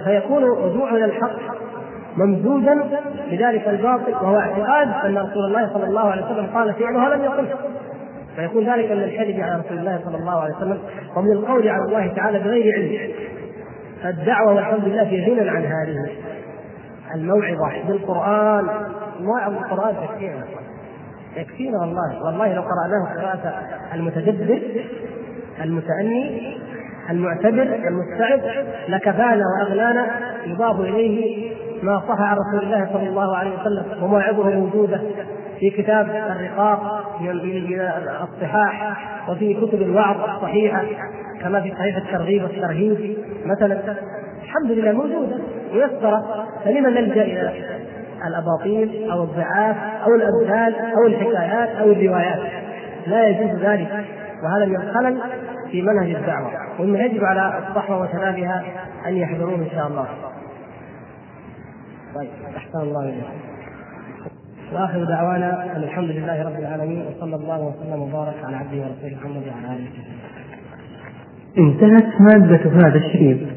فيكون 0.05 0.43
رجوعه 0.43 0.95
إلى 0.95 1.05
الحق 1.05 1.35
ممزوجا 2.17 2.83
بذلك 3.31 3.67
الباطل 3.67 4.11
وهو 4.11 4.37
اعتقاد 4.37 5.05
أن 5.05 5.17
رسول 5.17 5.45
الله 5.45 5.73
صلى 5.73 5.83
الله 5.83 6.11
عليه 6.11 6.25
وسلم 6.25 6.45
قال 6.45 6.73
فعله 6.73 7.15
لم 7.15 7.23
يقل. 7.23 7.47
فيكون 8.35 8.69
ذلك 8.73 8.91
من 8.91 9.03
الكذب 9.03 9.39
على 9.39 9.61
رسول 9.65 9.77
الله 9.77 9.99
صلى 10.05 10.17
الله 10.17 10.41
عليه 10.41 10.55
وسلم 10.55 10.79
ومن 11.15 11.31
القول 11.31 11.69
على 11.69 11.83
الله 11.83 12.13
تعالى 12.15 12.39
بغير 12.39 12.73
علم. 12.73 13.13
فالدعوة 14.03 14.53
والحمد 14.53 14.87
لله 14.87 15.05
في 15.05 15.25
غنى 15.25 15.49
عن 15.49 15.65
هذه. 15.65 16.09
الموعظة 17.15 17.87
بالقرآن. 17.87 18.67
موعظ 19.19 19.53
القرآن 19.53 19.95
تكفينا 20.07 20.43
يكفينا 21.37 21.79
والله. 21.79 22.25
والله 22.25 22.53
لو 22.53 22.61
قراناه 22.61 23.21
قراءة 23.21 23.53
المتدبر 23.93 24.61
المتأني 25.63 26.57
المعتبر 27.09 27.63
المستعد 27.87 28.41
لكفانا 28.89 29.43
وأغنانا. 29.59 30.07
يضاف 30.45 30.79
إليه 30.79 31.51
ما 31.83 31.99
صح 32.07 32.21
عن 32.21 32.37
رسول 32.37 32.63
الله 32.67 32.89
صلى 32.93 33.09
الله 33.09 33.37
عليه 33.37 33.51
وسلم 33.61 34.03
ومواعظه 34.03 34.49
موجودة 34.49 35.01
في 35.59 35.69
كتاب 35.69 36.09
الرقاق 36.09 37.11
من 37.21 37.79
الصحاح 38.23 38.97
وفي 39.29 39.53
كتب 39.53 39.81
الوعظ 39.81 40.29
الصحيحة 40.29 40.83
كما 41.41 41.61
في 41.61 41.71
صحيح 41.71 41.97
الترغيب 41.97 42.43
والترهيب. 42.43 43.17
مثلا 43.45 43.95
الحمد 44.43 44.71
لله 44.71 44.91
موجودة. 44.91 45.37
ميسره 45.73 46.45
فلما 46.65 46.89
نلجا 46.89 47.21
إلى 47.21 47.53
الأباطيل 48.27 49.11
أو 49.11 49.23
الضعاف 49.23 49.75
أو 50.05 50.15
الأمثال 50.15 50.75
أو 50.75 51.07
الحكايات 51.07 51.69
أو 51.69 51.91
الروايات 51.91 52.39
لا 53.07 53.27
يجوز 53.27 53.59
ذلك 53.61 54.05
وهذا 54.43 54.65
من 54.65 54.75
الخلل 54.75 55.17
في 55.71 55.81
منهج 55.81 56.15
الدعوة 56.15 56.51
ومما 56.79 56.99
يجب 56.99 57.23
على 57.23 57.67
الصحوة 57.69 58.01
وشبابها 58.01 58.63
أن 59.07 59.17
يحذروه 59.17 59.55
إن 59.55 59.69
شاء 59.75 59.87
الله. 59.87 60.07
طيب 62.15 62.29
أحسن 62.57 62.79
الله 62.79 63.03
اليكم. 63.03 63.33
وآخر 64.73 65.03
دعوانا 65.03 65.75
أن 65.75 65.83
الحمد 65.83 66.09
لله 66.09 66.43
رب 66.43 66.59
العالمين 66.59 67.05
وصلى 67.07 67.35
الله 67.35 67.59
وسلم 67.59 68.01
وبارك 68.01 68.35
على 68.43 68.55
عبده 68.55 68.77
ورسوله 68.77 69.15
محمد 69.15 69.43
وعلى 69.47 69.75
آله 69.75 69.83
وصحبه. 69.83 70.17
انتهت 71.57 72.21
مادة 72.21 72.87
هذا 72.87 72.97
الشريط 72.97 73.56